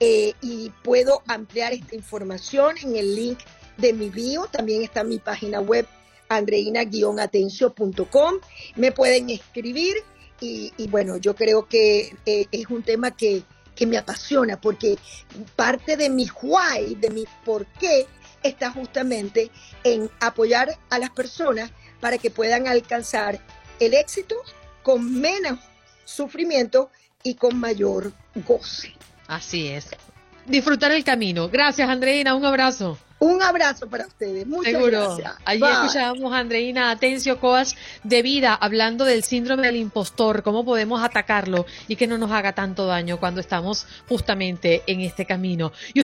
eh, 0.00 0.32
y 0.42 0.70
puedo 0.82 1.22
ampliar 1.28 1.72
esta 1.72 1.94
información 1.94 2.78
en 2.78 2.96
el 2.96 3.14
link 3.14 3.38
de 3.76 3.92
mi 3.92 4.10
bio, 4.10 4.48
también 4.50 4.82
está 4.82 5.04
mi 5.04 5.18
página 5.18 5.60
web 5.60 5.86
andreina-atencio.com. 6.28 8.34
Me 8.76 8.92
pueden 8.92 9.30
escribir 9.30 9.96
y, 10.40 10.72
bueno, 10.88 11.16
yo 11.16 11.34
creo 11.34 11.66
que 11.66 12.14
eh, 12.26 12.46
es 12.52 12.68
un 12.68 12.82
tema 12.82 13.12
que, 13.12 13.42
que, 13.74 13.86
me 13.86 13.96
apasiona 13.96 14.60
porque 14.60 14.98
parte 15.56 15.96
de 15.96 16.10
mi 16.10 16.28
why, 16.42 16.96
de 16.96 17.08
mi 17.08 17.24
por 17.46 17.64
qué, 17.64 18.06
está 18.42 18.70
justamente 18.70 19.50
en 19.84 20.10
apoyar 20.20 20.76
a 20.90 20.98
las 20.98 21.08
personas 21.10 21.70
para 22.00 22.18
que 22.18 22.30
puedan 22.30 22.68
alcanzar 22.68 23.40
el 23.80 23.94
éxito 23.94 24.36
con 24.82 25.18
menos 25.18 25.60
sufrimiento 26.04 26.90
y 27.22 27.34
con 27.34 27.58
mayor 27.58 28.12
goce. 28.46 28.92
Así 29.26 29.68
es. 29.68 29.88
Disfrutar 30.46 30.92
el 30.92 31.02
camino. 31.02 31.48
Gracias, 31.48 31.88
Andreina. 31.88 32.34
Un 32.34 32.44
abrazo. 32.44 32.98
Un 33.24 33.42
abrazo 33.42 33.88
para 33.88 34.06
ustedes. 34.06 34.46
Muchas 34.46 34.70
Seguro. 34.70 35.16
gracias. 35.16 35.32
Allí 35.46 35.62
escuchábamos 35.64 36.30
a 36.34 36.38
Andreina 36.40 36.90
Atencio 36.90 37.40
Coas 37.40 37.74
de 38.02 38.20
vida 38.20 38.52
hablando 38.52 39.06
del 39.06 39.24
síndrome 39.24 39.66
del 39.66 39.76
impostor, 39.76 40.42
cómo 40.42 40.62
podemos 40.62 41.02
atacarlo 41.02 41.64
y 41.88 41.96
que 41.96 42.06
no 42.06 42.18
nos 42.18 42.30
haga 42.32 42.52
tanto 42.52 42.84
daño 42.84 43.18
cuando 43.18 43.40
estamos 43.40 43.86
justamente 44.10 44.82
en 44.86 45.00
este 45.00 45.24
camino. 45.24 45.72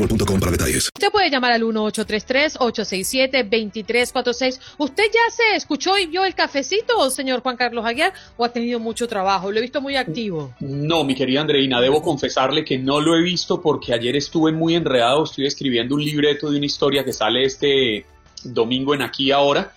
boostmobile.com 0.00 0.40
para 0.40 0.52
detalles. 0.52 0.90
Usted 0.94 1.10
puede 1.10 1.28
llamar 1.30 1.52
al 1.52 1.62
1833-867-2346. 1.62 4.60
¿Usted 4.78 5.04
ya 5.04 5.30
se 5.30 5.56
escuchó 5.56 5.98
y 5.98 6.06
vio 6.06 6.24
el 6.24 6.34
cafecito, 6.34 7.10
señor 7.10 7.42
Juan 7.42 7.56
Carlos 7.56 7.84
Aguiar, 7.84 8.14
o 8.36 8.44
ha 8.44 8.52
tenido 8.52 8.78
mucho 8.80 9.06
trabajo? 9.08 9.52
Lo 9.52 9.58
he 9.58 9.62
visto 9.62 9.80
muy 9.80 9.96
activo. 9.96 10.54
No, 10.60 11.04
mi 11.04 11.14
querida 11.14 11.40
Andreina, 11.42 11.80
debo 11.80 12.02
confesarle 12.02 12.64
que 12.64 12.78
no 12.78 13.00
lo 13.00 13.16
he 13.16 13.22
visto 13.22 13.60
porque 13.60 13.92
ayer 13.92 14.16
estuve 14.16 14.52
muy 14.52 14.74
enredado. 14.74 15.24
Estoy 15.24 15.46
escribiendo 15.46 15.94
un 15.94 16.04
libreto 16.04 16.50
de 16.50 16.56
una 16.56 16.66
historia 16.66 17.04
que 17.04 17.12
sale 17.12 17.44
este 17.44 18.06
domingo 18.44 18.94
en 18.94 19.02
Aquí 19.02 19.30
Ahora, 19.30 19.74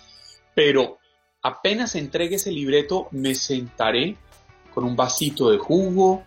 pero 0.54 0.98
apenas 1.42 1.94
entregue 1.94 2.36
ese 2.36 2.50
libreto 2.50 3.08
me 3.10 3.34
sentaré 3.34 4.16
con 4.72 4.84
un 4.84 4.96
vasito 4.96 5.50
de 5.50 5.58
jugo, 5.58 6.24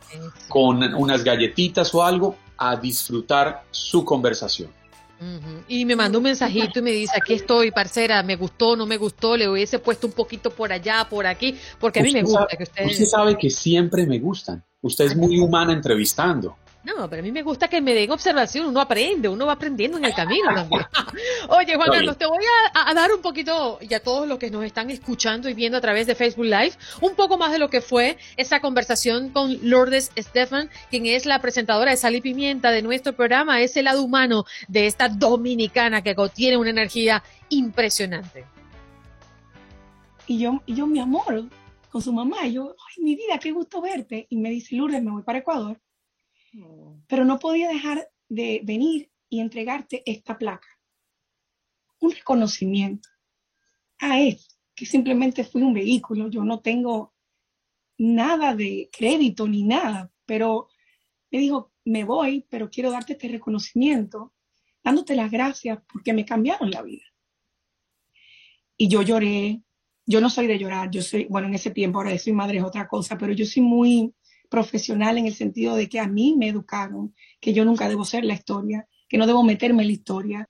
con 0.47 0.83
unas 0.95 1.23
galletitas 1.23 1.91
o 1.93 2.03
algo, 2.03 2.37
a 2.57 2.75
disfrutar 2.75 3.63
su 3.71 4.03
conversación. 4.03 4.69
Y 5.67 5.83
me 5.85 5.95
mandó 5.95 6.19
un 6.19 6.25
mensajito 6.25 6.79
y 6.79 6.81
me 6.83 6.91
dice, 6.91 7.13
aquí 7.15 7.33
estoy, 7.33 7.71
parcera, 7.71 8.21
me 8.21 8.35
gustó, 8.35 8.75
no 8.75 8.85
me 8.85 8.97
gustó, 8.97 9.35
le 9.35 9.49
hubiese 9.49 9.79
puesto 9.79 10.05
un 10.05 10.13
poquito 10.13 10.51
por 10.51 10.71
allá, 10.71 11.07
por 11.09 11.25
aquí, 11.25 11.55
porque 11.79 12.01
a 12.01 12.03
mí 12.03 12.11
me 12.11 12.21
gusta 12.21 12.55
que 12.55 12.63
usted... 12.63 12.85
Usted 12.85 13.05
sabe 13.05 13.37
que 13.37 13.49
siempre 13.49 14.05
me 14.05 14.19
gustan. 14.19 14.63
Usted 14.81 15.05
es 15.05 15.15
muy 15.15 15.39
humana 15.39 15.73
entrevistando. 15.73 16.55
No, 16.87 17.09
pero 17.09 17.19
a 17.19 17.23
mí 17.23 17.33
me 17.33 17.43
gusta 17.43 17.67
que 17.67 17.81
me 17.81 17.93
den 17.93 18.09
observación, 18.11 18.67
uno 18.67 18.79
aprende, 18.79 19.27
uno 19.27 19.45
va 19.45 19.53
aprendiendo 19.53 19.97
en 19.97 20.05
el 20.05 20.13
camino 20.13 20.55
también. 20.55 20.83
Oye, 21.49 21.75
Juan 21.75 21.89
Carlos, 21.91 22.17
te 22.17 22.25
voy 22.25 22.45
a, 22.73 22.93
dar 22.93 23.11
un 23.11 23.21
poquito, 23.21 23.77
y 23.81 23.93
a 23.93 24.01
todos 24.01 24.25
los 24.25 24.39
que 24.39 24.49
nos 24.49 24.63
están 24.63 24.89
escuchando 24.89 25.49
y 25.49 25.53
viendo 25.53 25.77
a 25.77 25.81
través 25.81 26.07
de 26.07 26.15
Facebook 26.15 26.45
Live, 26.45 26.71
un 27.01 27.13
poco 27.15 27.37
más 27.37 27.51
de 27.51 27.59
lo 27.59 27.69
que 27.69 27.81
fue 27.81 28.17
esa 28.37 28.61
conversación 28.61 29.31
con 29.31 29.57
Lourdes 29.69 30.11
Stefan, 30.17 30.69
quien 30.89 31.05
es 31.07 31.25
la 31.25 31.41
presentadora 31.41 31.91
de 31.91 31.97
Sal 31.97 32.15
y 32.15 32.21
Pimienta 32.21 32.71
de 32.71 32.81
nuestro 32.81 33.11
programa, 33.11 33.59
es 33.59 33.75
el 33.75 33.83
lado 33.83 34.01
humano 34.01 34.45
de 34.69 34.87
esta 34.87 35.09
dominicana 35.09 36.01
que 36.01 36.15
tiene 36.33 36.55
una 36.55 36.69
energía 36.69 37.21
impresionante. 37.49 38.45
Y 40.25 40.39
yo, 40.39 40.61
y 40.65 40.73
yo 40.73 40.87
mi 40.87 40.99
amor, 40.99 41.49
con 41.91 42.01
su 42.01 42.13
mamá, 42.13 42.47
y 42.47 42.53
yo, 42.53 42.75
ay, 42.87 43.03
mi 43.03 43.15
vida, 43.15 43.37
qué 43.39 43.51
gusto 43.51 43.81
verte. 43.81 44.25
Y 44.29 44.37
me 44.37 44.51
dice, 44.51 44.73
Lourdes, 44.75 45.03
me 45.03 45.11
voy 45.11 45.23
para 45.23 45.39
Ecuador 45.39 45.77
pero 47.07 47.25
no 47.25 47.39
podía 47.39 47.69
dejar 47.69 48.09
de 48.29 48.61
venir 48.63 49.11
y 49.29 49.39
entregarte 49.39 50.03
esta 50.05 50.37
placa. 50.37 50.67
Un 51.99 52.11
reconocimiento 52.11 53.09
a 53.99 54.19
él, 54.19 54.39
que 54.75 54.85
simplemente 54.85 55.43
fui 55.43 55.61
un 55.61 55.73
vehículo. 55.73 56.29
Yo 56.29 56.43
no 56.43 56.59
tengo 56.59 57.13
nada 57.97 58.55
de 58.55 58.89
crédito 58.91 59.47
ni 59.47 59.63
nada, 59.63 60.11
pero 60.25 60.69
me 61.31 61.39
dijo, 61.39 61.71
me 61.85 62.03
voy, 62.03 62.45
pero 62.49 62.69
quiero 62.69 62.91
darte 62.91 63.13
este 63.13 63.27
reconocimiento, 63.27 64.33
dándote 64.83 65.15
las 65.15 65.31
gracias 65.31 65.79
porque 65.91 66.13
me 66.13 66.25
cambiaron 66.25 66.69
la 66.69 66.81
vida. 66.81 67.03
Y 68.77 68.87
yo 68.87 69.01
lloré, 69.01 69.63
yo 70.05 70.21
no 70.21 70.29
soy 70.29 70.47
de 70.47 70.59
llorar, 70.59 70.91
yo 70.91 71.01
soy, 71.01 71.25
bueno, 71.25 71.47
en 71.47 71.55
ese 71.55 71.71
tiempo 71.71 71.99
ahora 71.99 72.17
soy 72.17 72.33
madre 72.33 72.59
es 72.59 72.63
otra 72.63 72.87
cosa, 72.87 73.17
pero 73.17 73.33
yo 73.33 73.45
soy 73.45 73.63
muy 73.63 74.13
profesional 74.49 75.17
en 75.17 75.27
el 75.27 75.33
sentido 75.33 75.75
de 75.75 75.89
que 75.89 75.99
a 75.99 76.07
mí 76.07 76.35
me 76.37 76.49
educaron, 76.49 77.13
que 77.39 77.53
yo 77.53 77.65
nunca 77.65 77.87
debo 77.89 78.05
ser 78.05 78.23
la 78.23 78.33
historia, 78.33 78.87
que 79.07 79.17
no 79.17 79.27
debo 79.27 79.43
meterme 79.43 79.83
en 79.83 79.87
la 79.87 79.93
historia. 79.93 80.49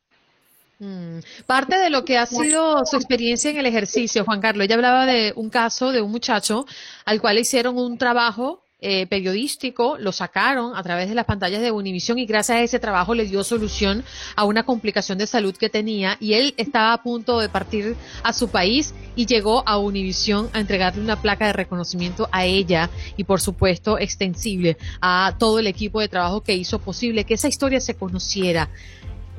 Mm. 0.80 1.20
Parte 1.46 1.78
de 1.78 1.90
lo 1.90 2.06
que 2.06 2.18
ha 2.18 2.26
sido 2.26 2.86
su 2.86 2.98
experiencia 2.98 3.50
en 3.50 3.58
el 3.58 3.66
ejercicio, 3.66 4.26
Juan 4.26 4.42
Carlos, 4.42 4.66
ella 4.66 4.76
hablaba 4.76 5.06
de 5.06 5.34
un 5.36 5.50
caso 5.50 5.92
de 5.92 6.02
un 6.02 6.12
muchacho 6.12 6.66
al 7.06 7.20
cual 7.20 7.40
hicieron 7.40 7.78
un 7.78 7.98
trabajo 7.98 8.64
eh, 8.80 9.08
periodístico, 9.08 9.98
lo 9.98 10.12
sacaron 10.12 10.76
a 10.76 10.84
través 10.84 11.10
de 11.10 11.16
las 11.16 11.26
pantallas 11.26 11.62
de 11.62 11.72
Univisión 11.72 12.20
y 12.20 12.28
gracias 12.28 12.58
a 12.58 12.62
ese 12.62 12.78
trabajo 12.78 13.16
le 13.16 13.26
dio 13.26 13.44
solución 13.44 14.04
a 14.36 14.44
una 14.44 14.64
complicación 14.64 15.18
de 15.18 15.26
salud 15.26 15.58
que 15.58 15.68
tenía 15.68 16.16
y 16.20 16.34
él 16.34 16.54
estaba 16.58 16.94
a 16.94 17.02
punto 17.02 17.40
de 17.40 17.50
partir 17.50 17.96
a 18.22 18.34
su 18.34 18.50
país 18.50 18.94
y 19.16 19.26
llegó 19.26 19.68
a 19.68 19.80
Univisión 19.80 20.50
a 20.54 20.60
entregarle 20.60 21.02
una 21.02 21.20
placa 21.20 21.48
de 21.48 21.54
reconocimiento 21.54 22.30
a 22.32 22.46
ella 22.46 22.92
y 23.18 23.24
por 23.24 23.42
supuesto 23.42 23.98
extensible 23.98 24.78
a 25.02 25.36
todo 25.40 25.58
el 25.58 25.66
equipo 25.66 26.00
de 26.00 26.08
trabajo 26.08 26.42
que 26.42 26.54
hizo 26.54 26.78
posible 26.78 27.24
que 27.24 27.34
esa 27.34 27.48
historia 27.48 27.80
se 27.80 27.96
conociera. 27.96 28.70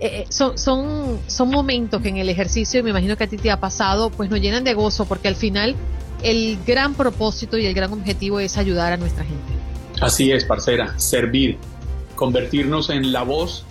Eh, 0.00 0.22
eh, 0.22 0.26
son, 0.30 0.58
son, 0.58 1.20
son 1.26 1.50
momentos 1.50 2.00
que 2.00 2.08
en 2.08 2.18
el 2.18 2.28
ejercicio, 2.28 2.80
y 2.80 2.82
me 2.82 2.90
imagino 2.90 3.16
que 3.16 3.24
a 3.24 3.26
ti 3.26 3.36
te 3.36 3.50
ha 3.50 3.58
pasado, 3.58 4.10
pues 4.10 4.30
nos 4.30 4.40
llenan 4.40 4.62
de 4.62 4.74
gozo 4.74 5.06
porque 5.06 5.28
al 5.28 5.34
final 5.34 5.74
el 6.22 6.58
gran 6.66 6.94
propósito 6.94 7.58
y 7.58 7.66
el 7.66 7.74
gran 7.74 7.92
objetivo 7.92 8.40
es 8.40 8.56
ayudar 8.56 8.92
a 8.92 8.96
nuestra 8.96 9.24
gente. 9.24 9.52
Así 10.00 10.30
es, 10.30 10.44
parcera, 10.44 10.98
servir, 10.98 11.58
convertirnos 12.14 12.90
en 12.90 13.12
la 13.12 13.22
voz 13.22 13.64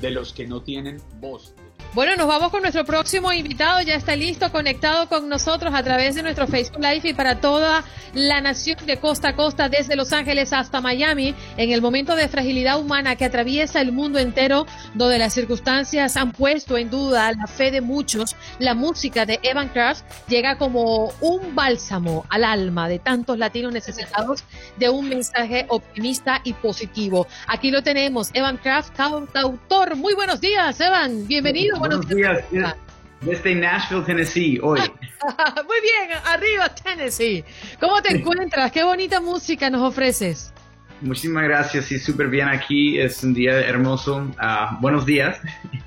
de 0.00 0.10
los 0.10 0.32
que 0.32 0.46
no 0.46 0.62
tienen 0.62 1.00
voz. 1.20 1.54
Bueno, 1.94 2.16
nos 2.16 2.26
vamos 2.26 2.50
con 2.50 2.62
nuestro 2.62 2.86
próximo 2.86 3.34
invitado. 3.34 3.82
Ya 3.82 3.96
está 3.96 4.16
listo, 4.16 4.50
conectado 4.50 5.10
con 5.10 5.28
nosotros 5.28 5.74
a 5.74 5.82
través 5.82 6.14
de 6.14 6.22
nuestro 6.22 6.46
Facebook 6.46 6.80
Live 6.80 7.10
y 7.10 7.12
para 7.12 7.38
toda 7.38 7.84
la 8.14 8.40
nación 8.40 8.78
de 8.86 8.96
costa 8.96 9.28
a 9.28 9.36
costa, 9.36 9.68
desde 9.68 9.94
Los 9.94 10.12
Ángeles 10.14 10.54
hasta 10.54 10.80
Miami, 10.80 11.34
en 11.58 11.70
el 11.70 11.82
momento 11.82 12.16
de 12.16 12.28
fragilidad 12.28 12.80
humana 12.80 13.16
que 13.16 13.26
atraviesa 13.26 13.82
el 13.82 13.92
mundo 13.92 14.18
entero, 14.18 14.66
donde 14.94 15.18
las 15.18 15.34
circunstancias 15.34 16.16
han 16.16 16.32
puesto 16.32 16.78
en 16.78 16.88
duda 16.88 17.32
la 17.32 17.46
fe 17.46 17.70
de 17.70 17.80
muchos, 17.82 18.36
la 18.58 18.74
música 18.74 19.26
de 19.26 19.38
Evan 19.42 19.68
Kraft 19.68 20.04
llega 20.28 20.56
como 20.56 21.12
un 21.20 21.54
bálsamo 21.54 22.24
al 22.30 22.44
alma 22.44 22.88
de 22.88 22.98
tantos 23.00 23.38
latinos 23.38 23.72
necesitados 23.72 24.44
de 24.78 24.88
un 24.88 25.08
mensaje 25.08 25.66
optimista 25.68 26.40
y 26.44 26.54
positivo. 26.54 27.26
Aquí 27.46 27.70
lo 27.70 27.82
tenemos, 27.82 28.30
Evan 28.32 28.56
Kraft, 28.56 28.94
cantautor. 28.94 29.96
Muy 29.96 30.14
buenos 30.14 30.40
días, 30.40 30.80
Evan. 30.80 31.26
Bienvenido 31.26 31.81
buenos, 31.82 32.08
días. 32.08 32.44
Desde 33.22 33.54
Nashville, 33.54 34.04
Tennessee, 34.04 34.58
hoy. 34.62 34.80
Muy 35.66 35.80
bien, 35.80 36.18
arriba 36.24 36.68
Tennessee. 36.68 37.44
¿Cómo 37.80 38.00
te 38.02 38.16
encuentras? 38.16 38.70
Qué 38.70 38.82
bonita 38.84 39.20
música 39.20 39.68
nos 39.70 39.82
ofreces. 39.82 40.52
Muchísimas 41.00 41.44
gracias 41.44 41.90
y 41.90 41.98
súper 41.98 42.28
bien 42.28 42.48
aquí. 42.48 43.00
Es 43.00 43.22
un 43.24 43.34
día 43.34 43.60
hermoso. 43.60 44.28
Ah, 44.38 44.78
buenos 44.80 45.06
días. 45.06 45.40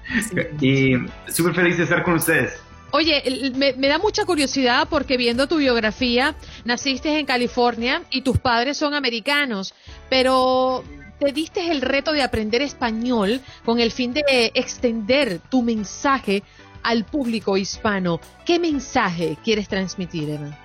y 0.62 0.96
súper 1.28 1.56
feliz 1.56 1.78
de 1.78 1.84
estar 1.84 2.04
con 2.04 2.16
ustedes. 2.16 2.62
Oye, 2.92 3.52
me, 3.56 3.74
me, 3.74 3.88
da 3.88 3.98
mucha 3.98 4.26
curiosidad 4.26 4.88
porque 4.90 5.18
viendo 5.18 5.48
tu 5.48 5.58
biografía, 5.58 6.36
naciste 6.64 7.20
en 7.20 7.26
California 7.26 8.04
y 8.10 8.22
tus 8.22 8.38
padres 8.38 8.78
son 8.78 8.94
americanos, 8.94 9.74
pero 10.10 10.84
te 11.20 11.32
diste 11.32 11.72
el 11.72 11.82
reto 11.82 12.12
de 12.12 12.24
aprender 12.24 12.62
español 12.62 13.42
con 13.64 13.80
el 13.80 13.92
fin 13.92 14.14
de 14.14 14.52
extender 14.54 15.40
tu 15.50 15.62
mensaje 15.62 16.44
al 16.84 17.06
público 17.06 17.58
hispano. 17.58 18.20
¿Qué 18.46 18.60
mensaje 18.60 19.38
quieres 19.44 19.68
transmitir, 19.68 20.30
Eva? 20.30 20.58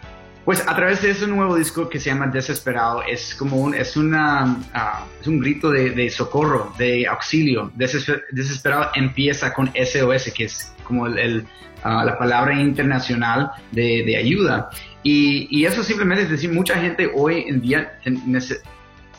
Pues 0.45 0.67
a 0.67 0.75
través 0.75 1.03
de 1.03 1.11
ese 1.11 1.27
nuevo 1.27 1.55
disco 1.55 1.89
que 1.89 2.01
se 2.01 2.11
llama 2.11 2.27
Desesperado, 2.27 3.03
es 3.03 3.35
como 3.35 3.59
un, 3.59 3.75
es 3.75 3.97
una, 3.97 4.57
ah, 4.75 5.07
es 5.21 5.27
un 5.27 5.39
grito 5.39 5.71
de, 5.71 6.11
socorro, 6.11 6.73
de 6.79 7.07
auxilio. 7.07 7.71
desesperado 7.75 8.91
empieza 8.95 9.53
con 9.53 9.71
SOS, 9.75 10.33
que 10.35 10.45
es 10.45 10.73
como 10.83 11.07
el, 11.07 11.47
ah, 11.85 12.05
la 12.05 12.19
palabra 12.19 12.61
internacional 12.61 13.51
de, 13.71 14.17
ayuda. 14.17 14.71
Y, 15.03 15.47
y, 15.51 15.67
eso 15.67 15.83
simplemente 15.83 16.25
es 16.25 16.31
decir, 16.31 16.53
mucha 16.53 16.75
gente 16.81 17.11
hoy 17.15 17.45
en 17.47 17.61
día 17.61 17.99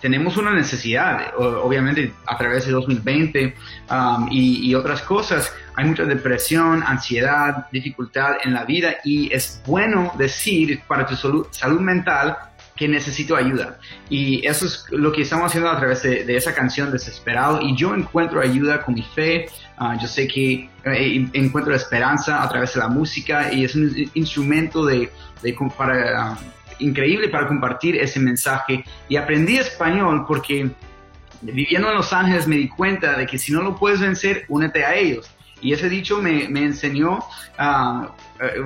tenemos 0.02 0.36
una 0.38 0.54
necesidad, 0.54 1.34
obviamente 1.38 2.14
a 2.26 2.38
través 2.38 2.66
de 2.66 2.72
2020 2.72 3.56
um, 3.90 4.28
y, 4.32 4.74
otras 4.74 5.02
cosas, 5.04 5.54
hay 5.76 5.86
mucha 5.86 6.04
depresión, 6.06 6.84
ansiedad, 6.84 7.68
dificultad 7.72 8.38
en 8.44 8.54
la 8.54 8.66
vida 8.66 8.96
y 9.04 9.32
es 9.32 9.62
bueno 9.66 10.12
decir 10.18 10.82
para 10.88 11.06
tu 11.06 11.16
salud, 11.16 11.48
salud 11.52 11.80
mental 11.80 12.36
que 12.76 12.88
necesito 12.88 13.36
ayuda. 13.36 13.78
Y 14.10 14.46
eso 14.48 14.66
es 14.66 14.86
lo 14.90 15.12
que 15.12 15.22
estamos 15.22 15.48
haciendo 15.48 15.70
a 15.70 15.78
través 15.78 16.02
de, 16.02 16.36
esa 16.36 16.56
canción 16.56 16.92
Desesperado. 16.92 17.62
Y 17.62 17.76
yo 17.76 17.94
encuentro 17.94 18.42
ayuda 18.42 18.82
con 18.82 18.96
mi 18.96 19.04
fe. 19.04 19.50
Uh, 19.80 20.00
yo 20.02 20.08
sé 20.08 20.28
que 20.28 20.68
eh, 20.86 21.30
encuentro 21.34 21.76
esperanza 21.76 22.42
a 22.42 22.50
través 22.50 22.74
de 22.74 22.80
la 22.80 22.88
música 22.88 23.54
y 23.54 23.66
es 23.66 23.76
un 23.76 24.10
instrumento 24.16 24.84
de, 24.84 25.12
de 25.44 25.56
para, 25.78 26.38
increíble 26.82 27.30
para 27.30 27.48
compartir 27.48 27.96
ese 27.96 28.20
mensaje. 28.20 28.84
Y 29.08 29.16
aprendí 29.16 29.58
español 29.58 30.26
porque 30.28 30.70
viviendo 31.42 31.90
en 31.90 31.96
Los 31.96 32.14
Ángeles 32.14 32.48
me 32.48 32.56
di 32.56 32.68
cuenta 32.68 33.18
de 33.18 33.26
que 33.26 33.38
si 33.38 33.52
no 33.52 33.62
lo 33.62 33.76
puedes 33.76 34.00
vencer, 34.00 34.46
únete 34.48 34.86
a 34.86 34.96
ellos. 34.96 35.30
Y 35.62 35.74
ese 35.74 35.90
dicho 35.90 36.22
me, 36.22 36.50
me 36.50 36.64
enseñó 36.64 37.20
uh, 37.20 38.08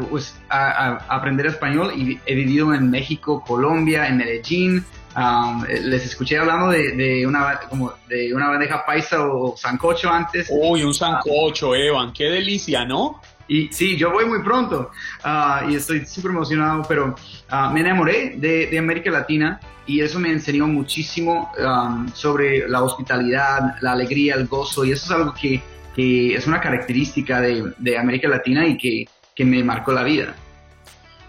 pues, 0.10 0.40
a, 0.50 0.98
aprender 1.10 1.46
español 1.48 1.92
y 1.96 2.20
he 2.26 2.36
vivido 2.36 2.74
en 2.74 2.90
México, 2.90 3.44
Colombia, 3.46 4.08
en 4.08 4.18
Medellín. 4.18 4.86
Um, 5.18 5.64
les 5.66 6.06
escuché 6.06 6.38
hablando 6.38 6.70
de, 6.70 6.92
de, 6.92 7.28
una, 7.28 7.60
como 7.70 7.94
de 8.08 8.34
una 8.34 8.50
bandeja 8.50 8.86
paisa 8.86 9.26
o 9.26 9.56
sancocho 9.56 10.10
antes. 10.10 10.48
Uy, 10.50 10.84
un 10.84 10.94
sancocho, 10.94 11.74
Evan, 11.76 12.12
qué 12.12 12.26
delicia, 12.26 12.86
¿no? 12.86 13.22
Y 13.48 13.68
sí, 13.72 13.96
yo 13.98 14.12
voy 14.12 14.26
muy 14.26 14.42
pronto. 14.44 14.92
Uh, 15.24 15.70
y 15.70 15.76
estoy 15.76 16.06
súper 16.06 16.32
emocionado, 16.32 16.84
pero 16.88 17.16
uh, 17.52 17.72
me 17.72 17.82
enamoré 17.82 18.36
de, 18.38 18.68
de, 18.68 18.80
América 18.80 19.12
Latina 19.12 19.60
y 19.86 20.02
eso 20.02 20.20
me 20.20 20.32
enseñó 20.32 20.68
muchísimo 20.68 21.52
um, 21.60 22.08
sobre 22.14 22.68
la 22.68 22.82
hospitalidad, 22.82 23.76
la 23.82 23.92
alegría, 23.92 24.36
el 24.36 24.48
gozo. 24.48 24.84
Y 24.84 24.92
eso 24.92 25.06
es 25.06 25.12
algo 25.12 25.34
que, 25.34 25.62
que 25.96 26.36
es 26.36 26.48
una 26.48 26.60
característica 26.60 27.40
de, 27.40 27.72
de 27.78 27.98
América 27.98 28.28
Latina 28.28 28.66
y 28.66 28.78
que, 28.78 29.06
que, 29.36 29.46
me 29.46 29.64
marcó 29.64 29.92
la 29.92 30.04
vida. 30.04 30.36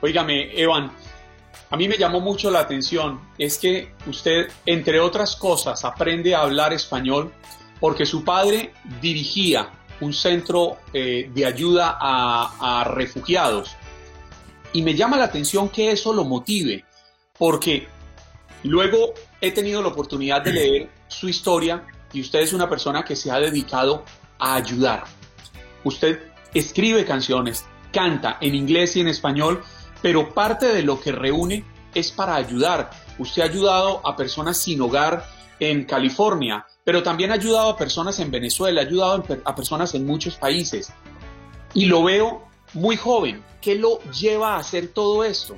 Óigame, 0.00 0.58
Evan, 0.58 0.90
a 1.70 1.76
mí 1.76 1.88
me 1.88 1.98
llamó 1.98 2.20
mucho 2.20 2.50
la 2.50 2.60
atención, 2.60 3.20
es 3.38 3.58
que 3.58 3.92
usted, 4.06 4.48
entre 4.64 5.00
otras 5.00 5.36
cosas, 5.36 5.84
aprende 5.84 6.34
a 6.34 6.42
hablar 6.42 6.72
español 6.72 7.32
porque 7.80 8.06
su 8.06 8.24
padre 8.24 8.72
dirigía 9.02 9.68
un 10.00 10.12
centro 10.12 10.78
eh, 10.92 11.30
de 11.32 11.46
ayuda 11.46 11.98
a, 12.00 12.84
refugiados. 12.84 13.76
Y 14.72 14.82
me 14.82 14.94
llama 14.94 15.16
la 15.16 15.24
atención 15.24 15.68
que 15.68 15.90
eso 15.90 16.12
lo 16.12 16.24
motive, 16.24 16.84
porque 17.38 17.88
luego 18.62 19.14
he 19.40 19.52
tenido 19.52 19.80
la 19.80 19.88
oportunidad 19.88 20.42
de 20.42 20.52
leer 20.52 20.90
su 21.08 21.28
historia 21.28 21.86
y 22.12 22.20
usted 22.20 22.40
es 22.40 22.52
una 22.52 22.68
persona 22.68 23.04
que 23.04 23.16
se 23.16 23.30
ha 23.30 23.38
dedicado 23.38 24.04
a 24.38 24.54
ayudar. 24.54 25.04
Usted 25.84 26.20
escribe 26.52 27.04
canciones, 27.04 27.64
canta 27.92 28.38
en 28.40 28.54
inglés 28.54 28.96
y 28.96 29.00
en 29.00 29.08
español, 29.08 29.62
pero 30.02 30.34
parte 30.34 30.66
de 30.66 30.82
lo 30.82 31.00
que 31.00 31.12
reúne 31.12 31.64
es 31.94 32.10
para 32.10 32.36
ayudar. 32.36 32.90
Usted 33.18 33.42
ha 33.42 33.46
ayudado 33.46 34.06
a 34.06 34.16
personas 34.16 34.58
sin 34.58 34.80
hogar 34.80 35.24
en 35.58 35.84
California, 35.84 36.66
pero 36.86 37.02
también 37.02 37.32
ha 37.32 37.34
ayudado 37.34 37.70
a 37.70 37.76
personas 37.76 38.20
en 38.20 38.30
Venezuela, 38.30 38.80
ha 38.80 38.84
ayudado 38.84 39.24
a 39.44 39.56
personas 39.56 39.92
en 39.96 40.06
muchos 40.06 40.36
países. 40.36 40.92
Y 41.74 41.86
lo 41.86 42.04
veo 42.04 42.46
muy 42.74 42.96
joven. 42.96 43.42
¿Qué 43.60 43.74
lo 43.74 44.00
lleva 44.12 44.54
a 44.54 44.58
hacer 44.58 44.86
todo 44.94 45.24
esto? 45.24 45.56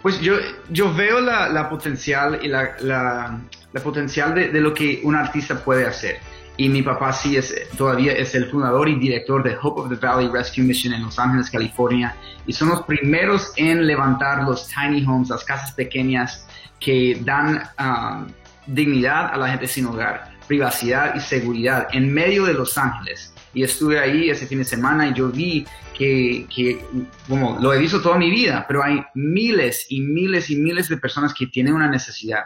Pues 0.00 0.18
yo, 0.22 0.36
yo 0.70 0.94
veo 0.94 1.20
la, 1.20 1.68
potencial 1.68 2.40
y 2.42 2.48
la, 2.48 2.74
la, 2.80 3.82
potencial 3.84 4.34
de, 4.34 4.48
de, 4.48 4.60
lo 4.62 4.72
que 4.72 5.02
un 5.04 5.14
artista 5.14 5.62
puede 5.62 5.86
hacer. 5.86 6.20
Y 6.56 6.70
mi 6.70 6.80
papá 6.80 7.12
sí 7.12 7.36
es, 7.36 7.54
todavía 7.76 8.12
es 8.12 8.34
el 8.34 8.50
fundador 8.50 8.88
y 8.88 8.98
director 8.98 9.42
de 9.42 9.58
Hope 9.60 9.82
of 9.82 9.88
the 9.90 9.96
Valley 9.96 10.28
Rescue 10.28 10.64
Mission 10.64 10.94
en 10.94 11.02
Los 11.02 11.18
Ángeles, 11.18 11.50
California. 11.50 12.16
Y 12.46 12.54
son 12.54 12.70
los 12.70 12.80
primeros 12.84 13.52
en 13.56 13.86
levantar 13.86 14.44
los 14.44 14.68
tiny 14.68 15.04
homes, 15.04 15.28
las 15.28 15.44
casas 15.44 15.72
pequeñas 15.72 16.46
que 16.80 17.20
dan 17.22 17.68
um, 17.78 18.26
dignidad 18.68 19.32
a 19.32 19.36
la 19.36 19.48
gente 19.48 19.66
sin 19.66 19.86
hogar. 19.86 20.36
privacidad 20.46 21.14
y 21.14 21.20
seguridad 21.20 21.88
en 21.92 22.10
medio 22.10 22.46
de 22.46 22.54
Los 22.54 22.78
Ángeles. 22.78 23.34
Y 23.52 23.62
estuve 23.64 23.98
ahí 23.98 24.30
ese 24.30 24.46
fin 24.46 24.58
de 24.58 24.64
semana 24.64 25.06
y 25.06 25.12
yo 25.12 25.28
vi 25.28 25.66
que, 25.94 26.46
que, 26.54 26.82
como 27.28 27.58
lo 27.60 27.74
he 27.74 27.78
visto 27.78 28.00
toda 28.00 28.16
mi 28.16 28.30
vida, 28.30 28.64
pero 28.66 28.82
hay 28.82 29.04
miles 29.14 29.84
y 29.90 30.00
miles 30.00 30.48
y 30.48 30.56
miles 30.56 30.88
de 30.88 30.96
personas 30.96 31.34
que 31.34 31.48
tienen 31.48 31.74
una 31.74 31.90
necesidad. 31.90 32.44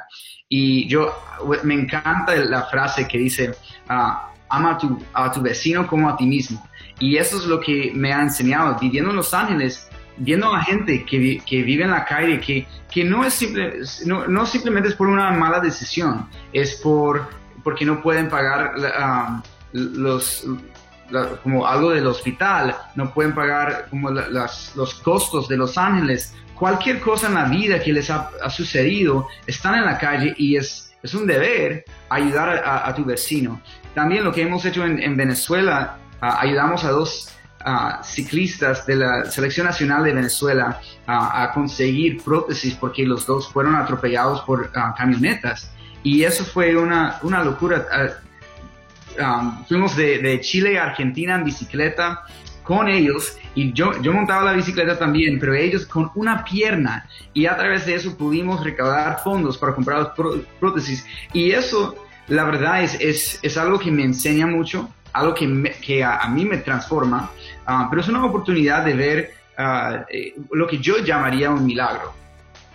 Y 0.49 0.89
yo 0.89 1.15
me 1.63 1.75
encanta 1.75 2.35
la 2.35 2.65
frase 2.65 3.07
que 3.07 3.19
dice, 3.19 3.55
ah, 3.89 4.33
ama 4.49 4.77
tu, 4.77 5.01
a 5.15 5.31
tu 5.31 5.41
vecino 5.41 5.87
como 5.87 6.09
a 6.09 6.17
ti 6.17 6.27
mismo. 6.27 6.63
Y 6.99 7.17
eso 7.17 7.39
es 7.39 7.47
lo 7.47 7.61
que 7.61 7.93
me 7.95 8.13
ha 8.13 8.21
enseñado, 8.21 8.77
viviendo 8.81 9.11
en 9.11 9.17
Los 9.17 9.33
Ángeles, 9.33 9.89
viendo 10.16 10.48
a 10.53 10.59
la 10.59 10.64
gente 10.64 11.05
que, 11.05 11.42
que 11.44 11.62
vive 11.62 11.85
en 11.85 11.90
la 11.90 12.05
calle, 12.05 12.40
que, 12.40 12.66
que 12.90 13.05
no, 13.05 13.25
es 13.25 13.35
simple, 13.35 13.81
no, 14.07 14.27
no, 14.27 14.46
simplemente 14.46 14.90
es 14.90 14.94
por 14.94 15.09
una 15.09 15.31
mala 15.33 15.61
decisión, 15.61 16.29
es 16.53 16.77
por, 16.77 17.29
porque 17.64 17.85
no 17.85 18.03
pueden 18.03 18.29
pagar 18.29 18.75
ah, 18.96 19.42
los, 19.72 20.46
como 21.42 21.66
algo 21.66 21.90
del 21.90 22.07
hospital, 22.07 22.77
no 22.94 23.12
pueden 23.12 23.35
pagar 23.35 23.87
como 23.90 24.11
las, 24.11 24.75
los 24.77 24.94
costos 24.94 25.48
de 25.48 25.57
Los 25.57 25.77
Ángeles, 25.77 26.35
cualquier 26.55 27.01
cosa 27.01 27.27
en 27.27 27.35
la 27.35 27.44
vida 27.46 27.83
que 27.83 27.92
les 27.92 28.09
ha, 28.11 28.31
sucedido, 28.48 29.27
están 29.46 29.75
en 29.75 29.85
la 29.85 29.98
calle 29.98 30.35
y 30.38 30.57
es, 30.57 30.94
es 31.03 31.12
un 31.12 31.27
deber 31.27 31.85
ayudar 32.09 32.62
a, 32.64 32.94
tu 32.94 33.05
vecino. 33.05 33.61
También 33.94 34.25
lo 34.25 34.33
que 34.33 34.42
hemos 34.42 34.64
hecho 34.64 34.85
en, 34.85 35.16
Venezuela, 35.16 35.98
ayudamos 36.20 36.85
a 36.85 36.90
dos 36.90 37.29
ciclistas 38.05 38.87
de 38.87 38.96
la 38.96 39.25
Selección 39.27 39.66
Nacional 39.66 40.05
de 40.05 40.12
Venezuela 40.12 40.81
a 41.07 41.51
conseguir 41.53 42.22
prótesis 42.22 42.75
porque 42.75 43.05
los 43.05 43.27
dos 43.27 43.48
fueron 43.53 43.75
atropellados 43.75 44.40
por 44.42 44.70
camionetas. 44.96 45.72
Y 46.03 46.25
eso 46.25 46.44
fue 46.44 46.77
una, 46.77 47.18
una 47.22 47.44
locura. 47.44 47.87
Um, 49.18 49.64
fuimos 49.66 49.94
de, 49.94 50.40
Chile 50.40 50.79
a 50.79 50.85
Argentina 50.85 51.35
en 51.35 51.44
bicicleta 51.44 52.22
con 52.62 52.88
ellos 52.88 53.37
y 53.55 53.72
yo, 53.72 54.01
yo 54.01 54.12
montaba 54.12 54.44
la 54.44 54.53
bicicleta 54.53 54.98
también, 54.98 55.38
pero 55.38 55.55
ellos 55.55 55.85
con 55.85 56.11
una 56.14 56.44
pierna 56.44 57.07
y 57.35 57.44
a 57.44 57.57
través 57.57 57.85
de 57.85 57.94
eso 57.94 58.16
pudimos 58.16 58.64
recaudar 58.64 59.20
fondos 59.22 59.59
para 59.59 59.75
comprar 59.75 59.98
las 59.98 60.12
prótesis 60.59 61.05
y 61.35 61.51
eso 61.51 61.94
la 62.29 62.44
verdad 62.44 62.83
es, 62.83 62.94
es, 63.01 63.38
es, 63.42 63.59
algo 63.59 63.79
que 63.79 63.90
me 63.90 64.05
enseña 64.05 64.46
mucho, 64.46 64.88
algo 65.12 65.35
que, 65.35 65.75
que 65.85 66.03
a, 66.03 66.27
mí 66.29 66.46
me 66.46 66.59
transforma, 66.59 67.31
uh, 67.68 67.88
pero 67.90 68.03
es 68.03 68.09
una 68.09 68.25
oportunidad 68.25 68.85
de 68.85 68.94
ver 68.94 69.35
uh, 69.59 70.05
eh, 70.09 70.35
lo 70.53 70.66
que 70.66 70.79
yo 70.79 70.98
llamaría 70.98 71.51
un 71.51 71.64
milagro. 71.64 72.14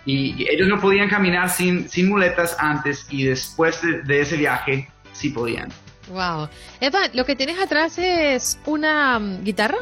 Y 0.04 0.46
ellos 0.48 0.68
no 0.68 0.80
podían 0.80 1.10
caminar 1.10 1.50
sin, 1.50 1.88
sin 1.88 2.08
muletas 2.08 2.56
antes 2.58 3.06
y 3.10 3.24
después 3.24 3.82
de, 3.82 4.02
de 4.02 4.22
ese 4.22 4.36
viaje 4.38 4.88
sí 5.12 5.28
podían. 5.30 5.70
Wow. 6.10 6.48
Eva, 6.80 7.00
lo 7.12 7.24
que 7.24 7.36
tienes 7.36 7.58
atrás 7.60 7.98
es 7.98 8.58
una 8.64 9.18
mm, 9.18 9.44
guitarra. 9.44 9.78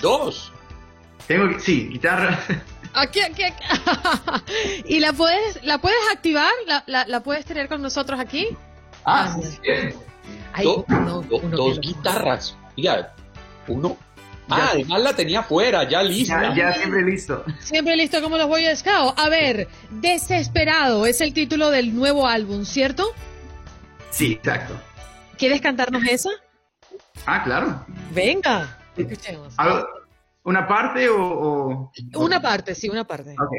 Dos. 0.00 0.52
Tengo, 1.26 1.58
sí, 1.60 1.88
guitarra. 1.88 2.38
Aquí, 2.94 3.20
aquí, 3.20 3.42
aquí. 3.42 3.64
¿Y 4.86 5.00
la 5.00 5.12
puedes, 5.12 5.62
la 5.62 5.78
puedes 5.78 5.98
activar? 6.12 6.50
¿La, 6.66 7.04
la, 7.06 7.22
puedes 7.22 7.44
tener 7.44 7.68
con 7.68 7.82
nosotros 7.82 8.18
aquí? 8.18 8.48
Ah, 9.04 9.36
sí. 9.40 9.94
dos 11.50 11.80
guitarras. 11.80 12.56
Mira, 12.76 13.14
uno. 13.66 13.96
Ah, 14.50 14.70
además 14.72 15.02
la 15.02 15.14
tenía 15.14 15.42
fuera, 15.42 15.88
ya 15.88 16.02
lista. 16.02 16.54
Ya, 16.54 16.72
siempre 16.74 17.02
listo. 17.02 17.44
Siempre 17.60 17.96
listo 17.96 18.22
como 18.22 18.36
los 18.38 18.48
Boy 18.48 18.64
Scouts. 18.74 19.14
A 19.16 19.28
ver, 19.28 19.68
Desesperado 19.90 21.06
es 21.06 21.20
el 21.20 21.34
título 21.34 21.70
del 21.70 21.94
nuevo 21.94 22.26
álbum, 22.26 22.64
¿cierto? 22.64 23.04
Sí, 24.10 24.32
exacto. 24.32 24.74
¿Quieres 25.36 25.60
cantarnos 25.60 26.02
esa? 26.04 26.30
Ah, 27.26 27.42
claro. 27.44 27.84
Venga, 28.12 28.78
escuchemos. 28.96 29.54
¿Una 30.44 30.66
parte 30.66 31.08
o, 31.10 31.92
Una 32.14 32.40
parte, 32.40 32.74
sí, 32.74 32.88
una 32.88 33.04
parte. 33.04 33.32
Ok. 33.32 33.52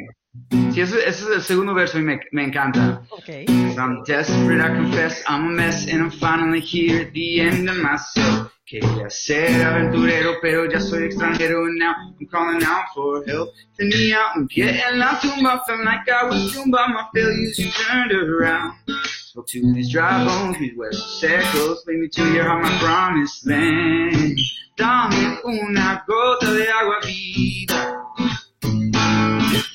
Sí, 0.73 0.81
ese, 0.81 0.99
ese, 0.99 1.09
es 1.09 1.27
el 1.35 1.41
segundo 1.41 1.73
verso 1.73 1.99
y 1.99 2.01
me, 2.01 2.19
me 2.31 2.43
encanta. 2.45 3.01
Ok. 3.11 3.29
I'm 3.77 4.03
desperate, 4.05 4.59
I 4.59 4.75
confess, 4.75 5.23
I'm 5.27 5.45
a 5.45 5.49
mess, 5.49 5.87
and 5.87 6.01
I'm 6.01 6.11
finally 6.11 6.61
here 6.61 7.05
at 7.05 7.13
the 7.13 7.41
end 7.41 7.69
of 7.69 7.77
myself. 7.77 8.48
Quería 8.69 9.09
ser 9.09 9.65
aventurero, 9.65 10.35
pero 10.43 10.69
ya 10.69 10.79
soy 10.79 11.05
extranjero, 11.05 11.67
now 11.73 11.91
I'm 12.19 12.27
calling 12.27 12.63
out 12.63 12.85
for 12.93 13.25
help. 13.25 13.49
Tenía 13.75 14.19
un 14.35 14.47
pie 14.47 14.79
en 14.87 14.99
la 14.99 15.19
tumba, 15.19 15.63
felt 15.65 15.83
like 15.83 16.07
I 16.07 16.25
was 16.25 16.53
doomed 16.53 16.71
by 16.71 16.85
my 16.85 17.07
failures, 17.11 17.57
you 17.57 17.71
turned 17.71 18.11
around. 18.11 18.75
Spoke 19.05 19.47
to 19.47 19.73
these 19.73 19.91
dry 19.91 20.23
bones, 20.23 20.57
wet 20.77 20.93
secos, 20.93 21.77
lead 21.87 21.99
me 21.99 22.09
to 22.09 22.31
your 22.31 22.43
heart, 22.43 22.61
my 22.61 22.77
promised 22.77 23.47
land. 23.47 24.37
Dame 24.77 25.39
una 25.45 26.03
gota 26.07 26.53
de 26.53 26.69
agua 26.69 26.99
viva. 27.03 28.05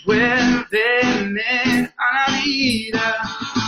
Vuelveme 0.06 1.42
a 1.98 2.14
la 2.14 2.42
vida, 2.44 3.22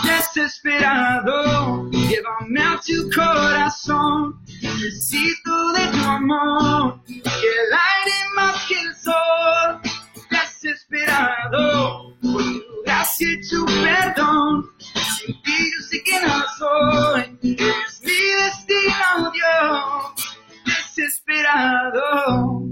desesperado, 0.05 1.91
llévame 1.91 2.63
a 2.63 2.81
tu 2.81 3.11
corazón. 3.11 4.46
Necesito 4.67 5.73
de 5.73 5.87
tu 5.87 6.05
amor, 6.05 7.01
y 7.07 7.21
el 7.21 7.23
aire 7.23 8.19
más 8.35 8.67
que 8.67 8.75
el 8.75 8.95
sol. 8.97 9.81
Desesperado, 10.29 12.17
por 12.21 12.43
tu 12.43 12.83
gracia 12.85 13.29
y 13.31 13.41
tu 13.49 13.65
perdón. 13.67 14.65
Sin 15.19 15.41
ti 15.43 15.53
yo 15.53 15.81
sé 15.89 16.03
que 16.03 16.21
no 16.27 16.45
soy, 16.59 17.39
es 17.43 18.01
mi 18.03 18.11
destino, 18.11 19.31
Dios. 19.33 20.15
Desesperado. 20.65 22.65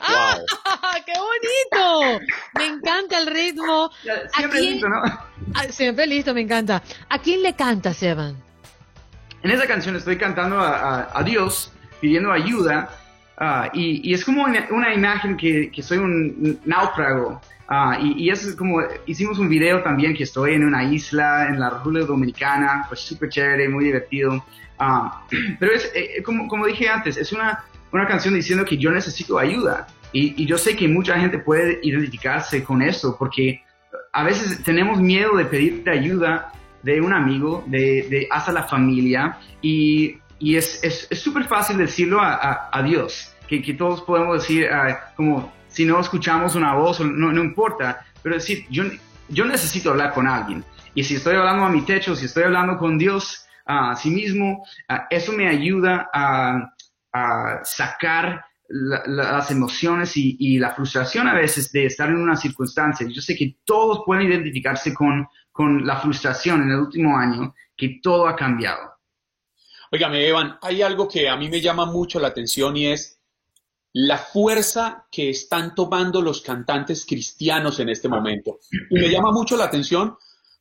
¡Ah! 0.00 0.38
¡Qué 1.06 1.12
bonito! 1.12 2.20
Me 2.54 2.66
encanta 2.66 3.18
el 3.18 3.26
ritmo. 3.26 3.90
Siempre 4.34 4.60
listo, 4.60 4.88
¿no? 4.88 5.02
Ah, 5.54 5.64
siempre 5.70 6.06
listo, 6.06 6.32
me 6.34 6.40
encanta. 6.40 6.82
¿A 7.08 7.18
quién 7.18 7.42
le 7.42 7.54
canta, 7.54 7.92
Seban? 7.92 8.42
En 9.42 9.50
esa 9.50 9.66
canción 9.66 9.96
estoy 9.96 10.16
cantando 10.16 10.60
a, 10.60 11.22
Dios, 11.24 11.72
pidiendo 12.00 12.30
ayuda, 12.30 12.90
ah, 13.38 13.70
y, 13.72 14.12
es 14.12 14.24
como 14.24 14.44
una, 14.44 14.94
imagen 14.94 15.36
que, 15.36 15.70
soy 15.82 15.98
un 15.98 16.60
náufrago. 16.64 17.40
Uh, 17.68 17.94
y, 18.00 18.30
es 18.30 18.54
como, 18.54 18.82
hicimos 19.06 19.38
un 19.38 19.48
video 19.48 19.82
también 19.82 20.14
que 20.14 20.24
estoy 20.24 20.54
en 20.54 20.64
una 20.64 20.84
isla 20.84 21.46
en 21.48 21.58
la 21.58 21.70
República 21.70 22.06
Dominicana, 22.06 22.84
pues 22.88 23.00
súper 23.00 23.30
chévere, 23.30 23.68
muy 23.68 23.86
divertido. 23.86 24.44
pero 25.58 25.72
es, 25.72 25.90
eh, 25.94 26.22
como, 26.22 26.48
como 26.48 26.66
dije 26.66 26.88
antes, 26.88 27.16
es 27.16 27.32
una, 27.32 27.64
una 27.92 28.06
canción 28.06 28.34
diciendo 28.34 28.64
que 28.64 28.76
yo 28.76 28.90
necesito 28.90 29.38
ayuda. 29.38 29.86
Y, 30.12 30.44
yo 30.44 30.58
sé 30.58 30.76
que 30.76 30.86
mucha 30.86 31.18
gente 31.18 31.38
puede 31.38 31.80
identificarse 31.82 32.62
con 32.62 32.82
eso, 32.82 33.16
porque 33.18 33.62
a 34.12 34.22
veces 34.24 34.62
tenemos 34.62 35.00
miedo 35.00 35.36
de 35.36 35.46
pedir 35.46 35.88
ayuda 35.88 36.52
de 36.82 37.00
un 37.00 37.12
amigo, 37.12 37.64
de, 37.66 38.06
de 38.08 38.28
hasta 38.30 38.52
la 38.52 38.64
familia, 38.64 39.38
y, 39.60 40.18
y 40.38 40.56
es 40.56 40.80
súper 41.12 41.42
es, 41.42 41.48
fácil 41.48 41.78
decirlo 41.78 42.20
a, 42.20 42.68
a, 42.72 42.82
Dios, 42.82 43.34
que, 43.48 43.62
que, 43.62 43.74
todos 43.74 44.02
podemos 44.02 44.40
decir, 44.40 44.66
ah, 44.68 45.12
como 45.16 45.52
si 45.68 45.84
no 45.84 46.00
escuchamos 46.00 46.54
una 46.54 46.74
voz, 46.74 47.00
no, 47.00 47.32
no 47.32 47.42
importa, 47.42 48.04
pero 48.22 48.34
decir, 48.34 48.66
yo, 48.70 48.84
yo 49.28 49.44
necesito 49.44 49.90
hablar 49.90 50.12
con 50.12 50.28
alguien. 50.28 50.64
Y 50.94 51.04
si 51.04 51.14
estoy 51.14 51.36
hablando 51.36 51.64
a 51.64 51.70
mi 51.70 51.82
techo, 51.82 52.14
si 52.14 52.26
estoy 52.26 52.44
hablando 52.44 52.76
con 52.76 52.98
Dios 52.98 53.46
a 53.64 53.96
sí 53.96 54.10
mismo, 54.10 54.66
eso 55.08 55.32
me 55.32 55.48
ayuda 55.48 56.10
a, 56.12 56.72
a 57.12 57.60
sacar 57.64 58.44
las 58.72 59.50
emociones 59.50 60.16
y, 60.16 60.58
la 60.58 60.74
frustración 60.74 61.28
a 61.28 61.34
veces 61.34 61.70
de 61.72 61.86
estar 61.86 62.08
en 62.08 62.16
una 62.16 62.36
circunstancia. 62.36 63.06
Yo 63.08 63.20
sé 63.20 63.36
que 63.36 63.58
todos 63.64 64.02
pueden 64.06 64.26
identificarse 64.28 64.94
con, 64.94 65.26
con 65.52 65.86
la 65.86 66.00
frustración 66.00 66.62
en 66.62 66.70
el 66.70 66.78
último 66.78 67.16
año, 67.16 67.54
que 67.76 68.00
todo 68.02 68.26
ha 68.26 68.34
cambiado. 68.34 68.92
Óigame, 69.92 70.26
Evan, 70.26 70.58
hay 70.62 70.80
algo 70.80 71.06
que 71.06 71.28
a 71.28 71.36
mí 71.36 71.50
me 71.50 71.60
llama 71.60 71.84
mucho 71.84 72.18
la 72.18 72.28
atención 72.28 72.76
y 72.76 72.86
es 72.86 73.20
la 73.92 74.16
fuerza 74.16 75.06
que 75.10 75.28
están 75.28 75.74
tomando 75.74 76.22
los 76.22 76.40
cantantes 76.40 77.04
cristianos 77.06 77.78
en 77.78 77.90
este 77.90 78.08
momento. 78.08 78.58
Y 78.90 78.98
me 78.98 79.10
llama 79.10 79.32
mucho 79.32 79.56
la 79.56 79.64
atención 79.64 80.16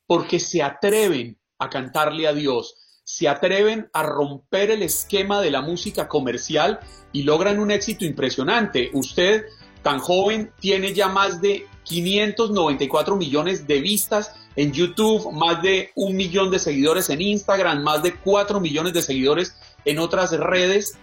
porque 0.06 0.40
se 0.40 0.62
atreven 0.62 1.40
a 1.60 1.70
cantarle 1.70 2.28
a 2.28 2.34
Dios, 2.34 2.76
se 3.06 3.30
atreven 3.30 3.90
a 3.94 4.04
romper 4.04 4.72
el 4.72 4.84
esquema 4.84 5.40
de 5.40 5.52
la 5.52 5.62
música 5.62 6.10
comercial 6.10 6.82
y 7.14 7.24
logran 7.24 7.60
un 7.60 7.72
éxito 7.72 8.04
impresionante. 8.04 8.90
Usted, 8.94 9.46
tan 9.82 10.00
joven, 10.00 10.52
tiene 10.60 10.94
ya 10.94 11.08
más 11.08 11.40
de 11.42 11.66
594 11.84 13.16
millones 13.16 13.68
de 13.68 13.82
vistas 13.82 14.34
en 14.56 14.72
YouTube, 14.72 15.32
más 15.32 15.62
de 15.62 15.92
un 15.96 16.16
millón 16.16 16.52
de 16.52 16.60
seguidores 16.60 17.10
en 17.10 17.22
Instagram, 17.22 17.84
más 17.84 18.04
de 18.04 18.16
4 18.16 18.60
millones 18.60 18.94
de 18.94 19.02
seguidores 19.02 19.56
en 19.86 20.00
otras 20.00 20.32
redes. 20.32 20.98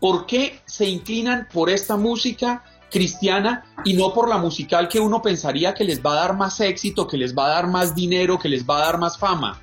¿Por 0.00 0.26
qué 0.26 0.60
se 0.66 0.86
inclinan 0.86 1.48
por 1.52 1.70
esta 1.70 1.96
música 1.96 2.64
cristiana 2.90 3.64
y 3.84 3.94
no 3.94 4.12
por 4.14 4.28
la 4.28 4.38
musical 4.38 4.88
que 4.88 5.00
uno 5.00 5.20
pensaría 5.20 5.74
que 5.74 5.84
les 5.84 6.04
va 6.04 6.12
a 6.12 6.16
dar 6.16 6.36
más 6.36 6.60
éxito, 6.60 7.06
que 7.06 7.16
les 7.16 7.36
va 7.36 7.46
a 7.46 7.48
dar 7.50 7.66
más 7.66 7.94
dinero, 7.94 8.38
que 8.38 8.48
les 8.48 8.64
va 8.64 8.78
a 8.78 8.86
dar 8.86 8.98
más 8.98 9.18
fama? 9.18 9.60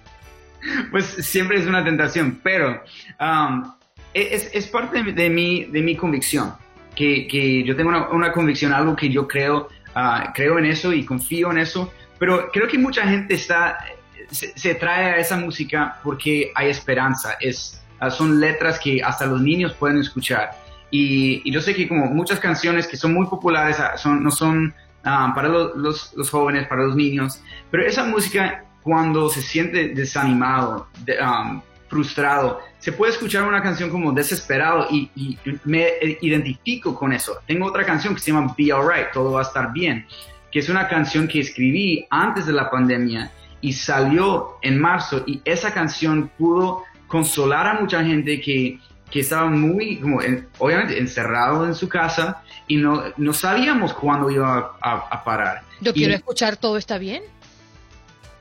pues 0.91 1.05
siempre 1.05 1.59
es 1.59 1.68
una 1.68 1.84
tentación, 1.84 2.39
pero 2.43 2.82
um, 3.20 3.72
es, 4.14 4.49
es, 4.53 4.68
parte 4.68 5.03
de, 5.03 5.30
mi, 5.30 5.66
de 5.66 5.82
mi 5.82 5.95
convicción, 5.95 6.53
que, 6.95 7.28
que 7.28 7.64
yo 7.64 7.76
tengo 7.76 7.89
una, 7.89 8.09
una, 8.09 8.32
convicción, 8.32 8.74
algo 8.74 8.95
que 8.95 9.09
yo 9.09 9.28
creo, 9.28 9.70
uh, 9.96 10.32
creo 10.34 10.60
en 10.60 10.66
eso 10.66 10.94
y 10.94 11.06
confío 11.06 11.52
en 11.52 11.60
eso, 11.60 11.91
pero 12.20 12.50
creo 12.52 12.68
que 12.68 12.78
mucha 12.78 13.04
gente 13.04 13.34
está, 13.34 13.78
se, 14.32 14.58
se 14.58 14.76
trae 14.76 15.06
a 15.14 15.18
esa 15.18 15.38
música 15.38 16.00
porque 16.04 16.52
hay 16.56 16.70
esperanza, 16.70 17.36
es, 17.39 17.84
uh, 18.02 18.10
son 18.10 18.39
letras 18.39 18.80
que 18.80 19.02
hasta 19.04 19.26
los 19.26 19.41
niños 19.41 19.74
pueden 19.74 20.00
escuchar. 20.00 20.52
Y, 20.91 21.41
y, 21.44 21.52
yo 21.52 21.60
sé 21.60 21.74
que 21.74 21.88
como 21.88 22.06
muchas 22.06 22.39
canciones 22.39 22.88
que 22.88 22.98
son 22.98 23.14
muy 23.14 23.26
populares 23.26 23.80
uh, 23.80 23.98
son, 23.98 24.24
no 24.24 24.30
son 24.30 24.74
uh, 25.00 25.34
para 25.34 25.48
los, 25.48 25.76
los, 25.76 26.14
los, 26.16 26.30
jóvenes, 26.30 26.68
para 26.68 26.84
los 26.84 26.96
niños, 26.96 27.41
pero 27.72 27.84
esa 27.84 28.04
música 28.04 28.64
cuando 28.84 29.30
se 29.30 29.41
siente 29.41 29.89
desanimado, 29.89 30.88
de, 31.06 31.18
um, 31.20 31.62
frustrado, 31.94 32.60
se 32.80 32.91
puede 32.91 33.12
escuchar 33.12 33.44
una 33.44 33.62
canción 33.62 33.91
como 33.91 34.12
Desesperado 34.12 34.88
y, 34.89 35.12
y, 35.16 35.38
me 35.64 35.89
identifico 36.22 36.96
con 36.96 37.14
eso. 37.14 37.38
Tengo 37.46 37.68
otra 37.68 37.86
canción 37.86 38.16
que 38.16 38.20
se 38.20 38.32
llama 38.32 38.56
Be 38.58 38.72
Alright, 38.72 39.12
Todo 39.14 39.34
va 39.34 39.41
a 39.41 39.44
estar 39.44 39.72
bien, 39.72 40.08
que 40.52 40.58
es 40.58 40.70
una 40.70 40.88
canción 40.88 41.28
que 41.28 41.39
escribí 41.39 42.08
antes 42.10 42.48
de 42.48 42.54
la 42.54 42.72
pandemia 42.72 43.32
y 43.62 43.74
salió 43.74 44.58
en 44.64 44.82
marzo 44.82 45.24
y 45.28 45.39
esa 45.46 45.72
canción 45.72 46.32
pudo 46.36 46.84
consolar 47.08 47.68
a 47.68 47.80
mucha 47.80 48.04
gente 48.04 48.41
que, 48.41 48.80
que 49.12 49.20
estaba 49.20 49.48
muy, 49.52 49.98
como 49.98 50.20
obviamente, 50.58 50.98
encerrado 50.98 51.68
en 51.68 51.76
su 51.76 51.88
casa 51.88 52.41
y 52.68 52.78
no, 52.78 53.04
no 53.18 53.34
sabíamos 53.34 53.94
cuándo 53.94 54.32
iba 54.32 54.78
a, 54.82 54.94
a, 55.12 55.24
parar. 55.24 55.62
Yo 55.80 55.91
y, 55.91 55.94
quiero 55.94 56.16
escuchar 56.16 56.58
Todo 56.58 56.78
está 56.78 56.98
bien. 56.98 57.22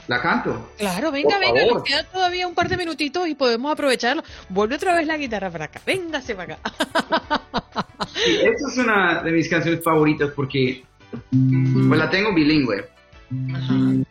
¿La 0.09 0.21
canto? 0.21 0.73
Claro, 0.79 1.13
venga, 1.13 1.39
venga, 1.39 1.65
nos 1.67 1.85
quedan 1.85 2.07
todavía 2.13 2.47
un 2.49 2.55
par 2.55 2.69
de 2.69 2.77
minutitos 2.77 3.29
y 3.29 3.35
podemos 3.35 3.73
aprovecharlo. 3.73 4.23
Vuelve 4.49 4.75
otra 4.75 4.95
vez 4.95 5.07
la 5.07 5.17
guitarra 5.17 5.51
para 5.51 5.67
acá, 5.67 5.81
véngase 5.87 6.35
para 6.35 6.55
acá. 6.55 7.49
Sí, 8.15 8.37
esta 8.43 8.69
es 8.69 8.79
una 8.79 9.23
de 9.23 9.33
mis 9.33 9.49
canciones 9.49 9.83
favoritas 9.83 10.31
porque 10.35 10.85
pues 11.31 11.99
la 11.99 12.11
tengo 12.11 12.35
bilingüe. 12.35 12.85
Um, 13.31 14.05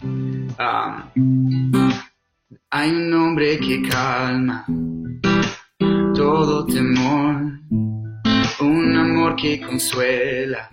hay 2.72 2.90
un 2.90 3.14
hombre 3.14 3.60
que 3.60 3.82
calma 3.88 4.66
todo 6.16 6.66
temor, 6.66 7.60
un 8.62 8.98
amor 8.98 9.36
que 9.36 9.62
consuela 9.62 10.70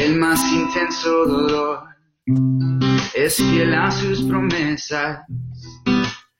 el 0.00 0.16
más 0.16 0.40
intenso 0.52 1.26
dolor 1.26 1.95
es 2.26 3.36
fiel 3.36 3.72
a 3.74 3.90
sus 3.90 4.22
promesas 4.22 5.20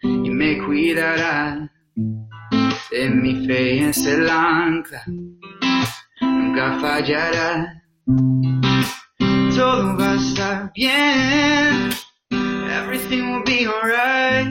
y 0.02 0.30
me 0.30 0.58
cuidará. 0.64 1.70
De 2.90 3.10
mi 3.10 3.46
fe 3.46 3.88
es 3.88 4.04
el 4.06 4.28
ancla, 4.28 5.02
nunca 6.20 6.78
fallará. 6.80 7.82
Todo 9.54 9.96
va 9.96 10.12
a 10.12 10.14
estar 10.16 10.72
bien, 10.74 11.90
everything 12.30 13.32
will 13.32 13.42
be 13.44 13.66
alright. 13.66 14.48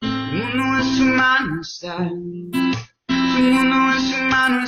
El 0.00 0.54
mundo 0.54 0.78
en 0.78 0.96
su 0.96 1.04
mano 1.04 1.60
está, 1.60 1.96
el 1.98 3.52
mundo 3.52 3.76
en 3.92 4.00
su 4.00 4.22
mano 4.30 4.64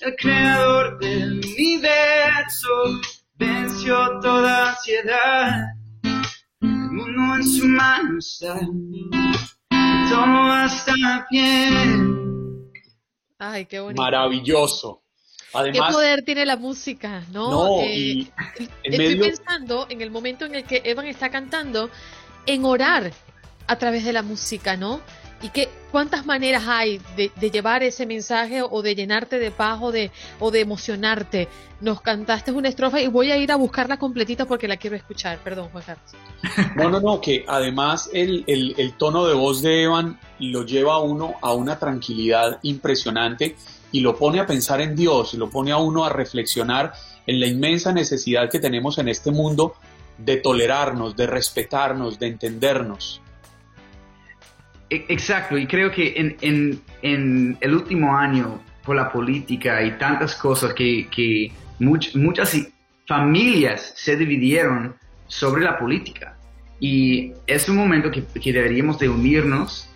el 0.00 0.16
creador 0.16 0.98
del 1.00 1.38
universo 1.38 3.17
venció 3.38 4.20
toda 4.20 4.70
ansiedad. 4.70 5.74
El 6.60 6.68
mundo 6.68 7.36
en 7.36 7.46
su 7.46 7.66
mano 7.68 8.18
está. 8.18 8.58
Todo 10.10 10.20
va 10.20 10.64
a 10.64 10.66
estar 10.66 11.26
bien. 11.30 12.70
Ay, 13.38 13.66
qué 13.66 13.80
bonito. 13.80 14.02
Maravilloso. 14.02 15.02
Además, 15.54 15.88
¿Qué 15.88 15.94
poder 15.94 16.22
tiene 16.24 16.44
la 16.44 16.56
música? 16.56 17.22
No, 17.32 17.50
no 17.50 17.80
eh, 17.80 17.96
y 17.96 18.32
estoy 18.82 18.98
medio, 18.98 19.22
pensando 19.22 19.86
en 19.88 20.02
el 20.02 20.10
momento 20.10 20.44
en 20.44 20.56
el 20.56 20.64
que 20.64 20.82
Evan 20.84 21.06
está 21.06 21.30
cantando, 21.30 21.88
en 22.44 22.64
orar 22.64 23.12
a 23.66 23.76
través 23.76 24.04
de 24.04 24.12
la 24.12 24.22
música, 24.22 24.76
¿no? 24.76 25.00
Y 25.42 25.48
qué, 25.50 25.68
cuántas 25.90 26.26
maneras 26.26 26.64
hay 26.66 27.00
de, 27.16 27.30
llevar 27.50 27.82
ese 27.82 28.06
mensaje 28.06 28.62
o 28.62 28.82
de 28.82 28.94
llenarte 28.94 29.38
de 29.38 29.50
paz 29.50 29.78
o 29.80 29.92
de, 29.92 30.10
o 30.40 30.50
de 30.50 30.60
emocionarte. 30.60 31.48
Nos 31.80 32.00
cantaste 32.00 32.50
una 32.50 32.68
estrofa 32.68 33.00
y 33.00 33.06
voy 33.06 33.30
a 33.30 33.36
ir 33.36 33.52
a 33.52 33.56
buscarla 33.56 33.98
completita 33.98 34.46
porque 34.46 34.66
la 34.66 34.76
quiero 34.76 34.96
escuchar. 34.96 35.38
Perdón, 35.44 35.68
Juan 35.70 35.84
Carlos. 35.84 36.12
No, 36.76 36.90
no, 36.90 37.00
no, 37.00 37.20
que 37.20 37.44
además 37.46 38.10
el, 38.12 38.44
el, 38.46 38.74
el 38.78 38.94
tono 38.94 39.26
de 39.26 39.34
voz 39.34 39.62
de 39.62 39.84
Evan 39.84 40.18
lo 40.40 40.64
lleva 40.64 40.94
a 40.94 40.98
uno 40.98 41.34
a 41.40 41.52
una 41.52 41.78
tranquilidad 41.78 42.58
impresionante 42.62 43.56
y 43.92 44.00
lo 44.00 44.16
pone 44.16 44.40
a 44.40 44.46
pensar 44.46 44.80
en 44.80 44.96
Dios, 44.96 45.34
lo 45.34 45.48
pone 45.50 45.72
a 45.72 45.78
uno 45.78 46.04
a 46.04 46.08
reflexionar 46.08 46.92
en 47.26 47.40
la 47.40 47.46
inmensa 47.46 47.92
necesidad 47.92 48.50
que 48.50 48.58
tenemos 48.58 48.98
en 48.98 49.08
este 49.08 49.30
mundo 49.30 49.74
de 50.18 50.36
tolerarnos, 50.36 51.16
de 51.16 51.26
respetarnos, 51.26 52.18
de 52.18 52.26
entendernos. 52.26 53.20
Exacto, 54.90 55.58
y 55.58 55.66
creo 55.66 55.90
que 55.90 56.14
en, 56.16 56.36
en, 56.40 56.80
en, 57.02 57.58
el 57.60 57.74
último 57.74 58.16
año, 58.16 58.60
por 58.84 58.96
la 58.96 59.12
política 59.12 59.82
y 59.82 59.98
tantas 59.98 60.34
cosas 60.34 60.72
que, 60.72 61.08
que 61.08 61.52
much, 61.78 62.14
muchas 62.14 62.56
familias 63.06 63.92
se 63.96 64.16
dividieron 64.16 64.94
sobre 65.26 65.62
la 65.62 65.78
política. 65.78 66.36
Y 66.80 67.32
es 67.46 67.68
un 67.68 67.76
momento 67.76 68.10
que, 68.10 68.24
que 68.24 68.52
deberíamos 68.52 68.98
de 68.98 69.10
unirnos 69.10 69.90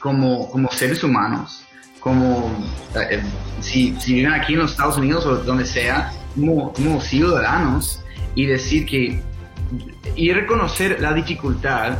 como, 0.00 0.50
como 0.50 0.70
seres 0.70 1.02
humanos, 1.02 1.64
como 2.00 2.52
eh, 3.10 3.22
si, 3.60 3.94
si, 4.00 4.14
viven 4.14 4.32
aquí 4.32 4.52
en 4.54 4.60
los 4.60 4.72
Estados 4.72 4.98
Unidos 4.98 5.24
o 5.24 5.36
donde 5.36 5.64
sea, 5.64 6.12
como, 6.34 6.72
como 6.72 7.00
ciudadanos, 7.00 8.02
y 8.34 8.46
decir 8.46 8.86
que, 8.86 9.22
y 10.14 10.32
reconocer 10.32 11.00
la 11.00 11.14
dificultad 11.14 11.98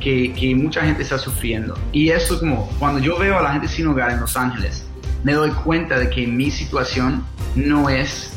que, 0.00 0.32
que, 0.32 0.54
mucha 0.54 0.82
gente 0.82 1.02
está 1.02 1.18
sufriendo. 1.18 1.78
Y 1.92 2.10
eso 2.10 2.38
como 2.40 2.68
cuando 2.78 2.98
yo 2.98 3.18
veo 3.18 3.38
a 3.38 3.42
la 3.42 3.52
gente 3.52 3.68
sin 3.68 3.86
hogar 3.86 4.10
en 4.10 4.20
Los 4.20 4.36
Ángeles, 4.36 4.84
me 5.22 5.32
doy 5.32 5.50
cuenta 5.50 5.98
de 5.98 6.08
que 6.08 6.26
mi 6.26 6.50
situación 6.50 7.24
no 7.54 7.88
es, 7.88 8.32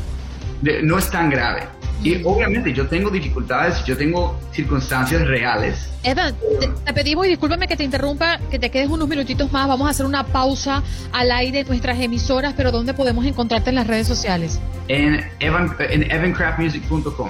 de, 0.62 0.84
no 0.84 0.98
es 0.98 1.10
tan 1.10 1.30
grave. 1.30 1.64
Y 2.04 2.22
obviamente 2.26 2.74
yo 2.74 2.88
tengo 2.88 3.10
dificultades, 3.10 3.84
yo 3.86 3.96
tengo 3.96 4.38
circunstancias 4.52 5.26
reales. 5.26 5.90
Evan, 6.04 6.36
te, 6.60 6.68
te, 6.68 6.94
pedimos 6.94 7.26
y 7.26 7.30
discúlpame 7.30 7.66
que 7.66 7.78
te 7.78 7.86
interrumpa, 7.86 8.40
que 8.52 8.60
te 8.60 8.70
quedes 8.70 8.90
unos 8.90 9.08
minutitos 9.08 9.50
más. 9.54 9.70
Vamos 9.70 9.88
a 9.88 9.92
hacer 9.92 10.06
una 10.06 10.26
pausa 10.26 10.84
al 11.14 11.32
aire 11.32 11.64
de 11.64 11.70
nuestras 11.70 11.98
emisoras, 12.02 12.56
pero 12.58 12.72
¿dónde 12.72 12.94
podemos 12.94 13.26
encontrarte 13.26 13.70
en 13.70 13.76
las 13.76 13.88
redes 13.88 14.06
sociales? 14.06 14.60
En, 14.90 15.24
evan, 15.40 15.78
en 15.80 16.12
evancraftmusic.com. 16.12 17.30